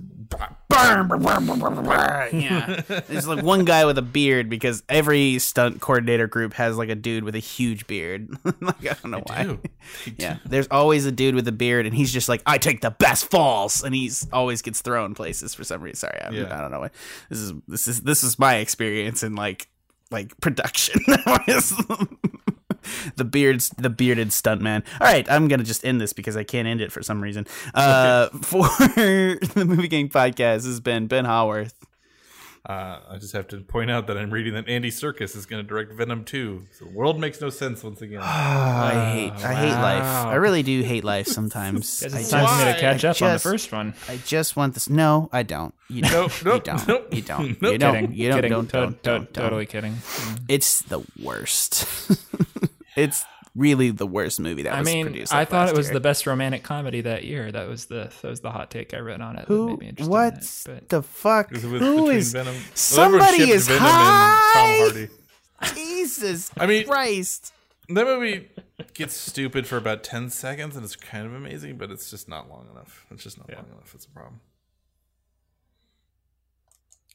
[2.32, 6.88] Yeah, there's like one guy with a beard because every stunt coordinator group has like
[6.88, 8.30] a dude with a huge beard.
[8.60, 9.58] like I don't know why.
[10.06, 12.80] They Yeah, there's always a dude with a beard, and he's just like, "I take
[12.80, 15.96] the best falls," and he's always gets thrown places for some reason.
[15.96, 16.56] Sorry, I'm, Yeah.
[16.56, 16.80] I don't know.
[16.80, 16.90] why.
[17.28, 19.68] This is this is this is my experience in like
[20.10, 21.00] like production.
[23.16, 24.84] the beards, the bearded stuntman.
[25.00, 27.46] All right, I'm gonna just end this because I can't end it for some reason.
[27.74, 31.74] Uh, for the Movie Gang podcast this has been Ben Haworth.
[32.64, 35.60] Uh, I just have to point out that I'm reading that Andy Serkis is going
[35.60, 36.62] to direct Venom 2.
[36.78, 38.20] So the world makes no sense once again.
[38.22, 40.26] I hate, I hate life.
[40.26, 42.00] I really do hate life sometimes.
[42.04, 43.94] It's time for me to catch up on the first one.
[44.08, 44.88] I just want this.
[44.88, 45.74] No, I don't.
[45.88, 46.44] You don't.
[46.44, 46.88] Nope, nope, you don't.
[46.88, 47.62] nope, you don't.
[47.62, 47.72] nope.
[47.72, 47.94] You don't.
[47.94, 48.12] kidding.
[48.14, 48.36] You don't.
[48.36, 48.50] kidding.
[48.52, 48.70] Don't.
[48.70, 49.02] Don't.
[49.02, 49.42] don't, don't.
[49.42, 49.96] Totally kidding.
[50.48, 51.84] It's the worst.
[52.96, 53.24] It's
[53.54, 55.32] really the worst movie that I was mean, produced.
[55.34, 55.94] I thought it was year.
[55.94, 57.52] the best romantic comedy that year.
[57.52, 59.46] That was the that was the hot take I read on it.
[59.48, 59.76] Who?
[59.76, 60.34] made me What
[60.68, 61.52] it, the fuck?
[61.52, 62.32] Is it with- Who between is?
[62.32, 62.56] Venom?
[62.74, 64.52] Somebody everyone is Venom high.
[64.54, 65.08] Tom Hardy.
[65.74, 66.50] Jesus.
[66.58, 67.52] I mean- Christ.
[67.88, 68.48] That movie
[68.94, 72.48] gets stupid for about 10 seconds and it's kind of amazing, but it's just not
[72.48, 73.04] long enough.
[73.10, 73.92] It's just not long enough.
[73.94, 74.40] It's a problem.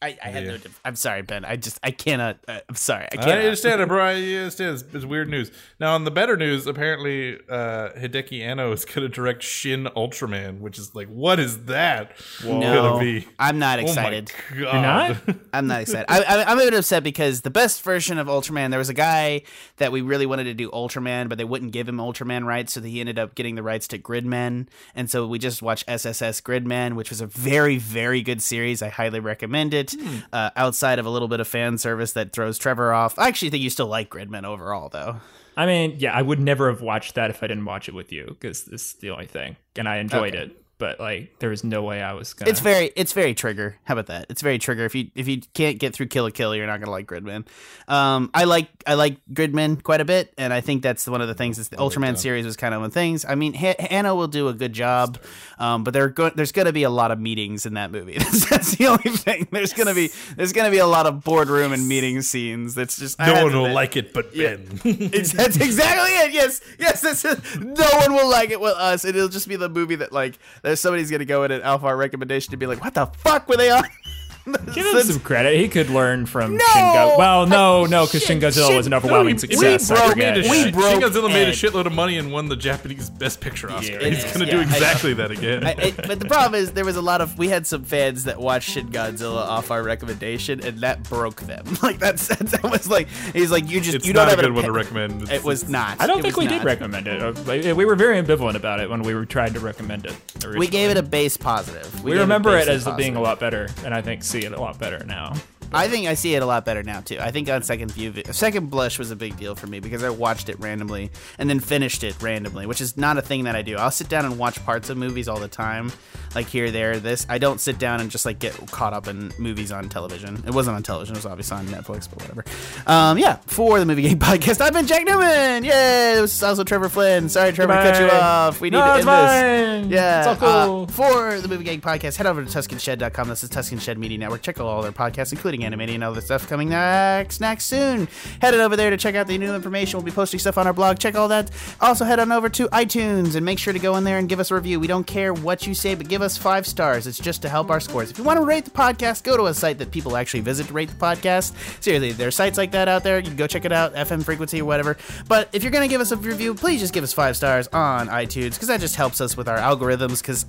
[0.01, 0.51] I, I have Yeah.
[0.51, 0.57] no.
[0.57, 1.43] def- I'm sorry, Ben.
[1.43, 1.79] I just.
[1.81, 2.37] I cannot.
[2.47, 3.03] Uh, I'm sorry.
[3.05, 3.39] I I can't.
[3.39, 4.03] understand it, bro.
[4.05, 4.75] I understand.
[4.75, 5.51] It's, it's weird news.
[5.79, 10.59] Now, on the better news, apparently uh, Hideaki Anno is going to direct Shin Ultraman,
[10.59, 12.11] which is like, what is that
[12.43, 13.27] No, going to be?
[13.39, 14.31] I'm not Oh my excited.
[14.49, 14.57] God.
[14.57, 15.17] You're not?
[15.53, 16.05] I'm not excited.
[16.09, 18.93] I, I, I'm a bit upset because the best version of Ultraman, there was a
[18.93, 19.41] guy
[19.77, 22.81] that we really wanted to do Ultraman, but they wouldn't give him Ultraman rights, so
[22.81, 26.93] he ended up getting the rights to Gridman, and so we just watched SSS Gridman,
[26.95, 28.81] which was a very, very good series.
[28.83, 29.86] I highly recommend it.
[30.33, 33.49] Uh, outside of a little bit of fan service that throws Trevor off, I actually
[33.51, 35.17] think you still like Gridman overall, though.
[35.55, 38.11] I mean, yeah, I would never have watched that if I didn't watch it with
[38.11, 40.43] you because this is the only thing, and I enjoyed Okay.
[40.45, 40.63] it.
[40.79, 42.51] But like, there was no way I was gonna.
[42.51, 43.77] It's very, it's very trigger.
[43.85, 44.27] How about that?
[44.29, 44.85] It's very trigger.
[44.85, 47.47] If you if you can't get through Kill la Kill, you're not gonna like Gridman.
[47.87, 51.27] Um, I like I like Gridman quite a bit, and I think that's one of
[51.27, 51.57] the things.
[51.57, 53.25] Is the Ultraman series was kind of one of things.
[53.25, 55.17] I mean, ha- Anno will do a good job,
[55.57, 58.13] um, but there go- there's gonna be a lot of meetings in that movie.
[58.19, 59.47] that's, that's the only thing.
[59.51, 62.75] There's gonna be there's gonna be a lot of boardroom and meeting scenes.
[62.75, 63.73] That's just No one will admit.
[63.75, 64.79] like it but Ben.
[65.17, 66.33] It's, that's exactly it.
[66.33, 67.01] Yes, yes.
[67.01, 67.39] That's it.
[67.61, 69.05] No one will like it with us.
[69.05, 72.51] It'll just be the movie that like there's somebody's gonna go in an Alpha recommendation
[72.51, 73.83] to be like, what the fuck were they on?
[74.73, 75.59] Give him some credit.
[75.59, 76.65] He could learn from No!
[76.73, 79.91] Shin Go- Well, no, no, because Shin- Shin Godzilla Shin- was an overwhelming we success.
[79.91, 80.37] I broke forget.
[80.37, 83.41] into we broke Shin Godzilla made a shitload of money and won the Japanese Best
[83.41, 83.93] Picture Oscar.
[84.01, 84.09] Yeah.
[84.09, 85.65] He's going to Yeah, do I- exactly that again.
[85.65, 88.23] I, it, but the problem is there was a lot of we had some fans
[88.25, 91.65] that watched Shin Godzilla off our recommendation and that broke them.
[91.83, 94.45] Like that's that was like he's like you just it's you don't not a have
[94.45, 95.23] good one to recommend.
[95.23, 96.01] It's- It was not.
[96.01, 97.21] I don't think was we did recommend it.
[97.21, 97.33] Uh,
[97.75, 100.15] We were very ambivalent about it when we were trying to recommend it.
[100.37, 100.59] Originally.
[100.59, 102.03] We gave it a base positive.
[102.03, 104.53] We gave remember it base as being a lot better, and I think see it
[104.53, 105.33] a lot better now.
[105.73, 107.17] I think I see it a lot better now too.
[107.19, 110.09] I think on second view, second blush was a big deal for me because I
[110.09, 113.61] watched it randomly and then finished it randomly, which is not a thing that I
[113.61, 113.75] do.
[113.77, 115.91] I'll sit down and watch parts of movies all the time,
[116.35, 117.25] like here, there, this.
[117.29, 120.43] I don't sit down and just like get caught up in movies on television.
[120.45, 122.45] It wasn't on television; it was obviously on Netflix, but whatever.
[122.85, 125.63] Um, yeah, for the Movie Gang Podcast, I've been Jack Newman.
[125.63, 126.15] Yay!
[126.15, 127.29] This is also Trevor Flynn.
[127.29, 128.61] Sorry, Trevor, to cut you off.
[128.61, 129.91] We need No, to end this.
[129.97, 130.19] Yeah.
[130.19, 130.83] It's all cool.
[130.83, 133.27] uh, for the Movie Gang Podcast, head over to TuscanShed.com.
[133.27, 134.41] That's the Tuscan Shed Media Network.
[134.41, 137.65] Check out all their podcasts, including including animating and all the stuff coming next next
[137.65, 138.07] soon.
[138.41, 139.97] Headed over there to check out the new information.
[139.97, 140.99] We'll be posting stuff on our blog.
[140.99, 141.51] Check all that.
[141.81, 144.39] Also, head on over to iTunes and make sure to go in there and give
[144.39, 144.79] us a review.
[144.79, 147.07] We don't care what you say, but give us five stars.
[147.07, 148.11] It's just to help our scores.
[148.11, 150.67] If you want to rate the podcast, go to a site that people actually visit
[150.67, 151.53] to rate the podcast.
[151.83, 153.17] Seriously, there are sites like that out there.
[153.17, 154.97] You can go check it out, FM Frequency or whatever.
[155.27, 157.67] But if you're going to give us a review, please just give us five stars
[157.69, 160.45] on iTunes because that just helps us with our algorithms because,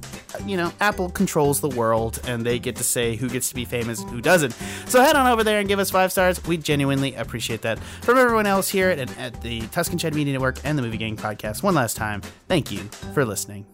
[0.47, 3.65] you know, Apple controls the world and they get to say who gets to be
[3.65, 4.55] famous and who doesn't.
[4.99, 6.45] So head on over there and give us five stars.
[6.45, 7.79] We genuinely appreciate that.
[8.03, 11.17] From everyone else here at, at the Tuscan Shed Media Network and the Movie Gang
[11.17, 12.81] Podcast, one last time, thank you
[13.15, 13.65] for listening.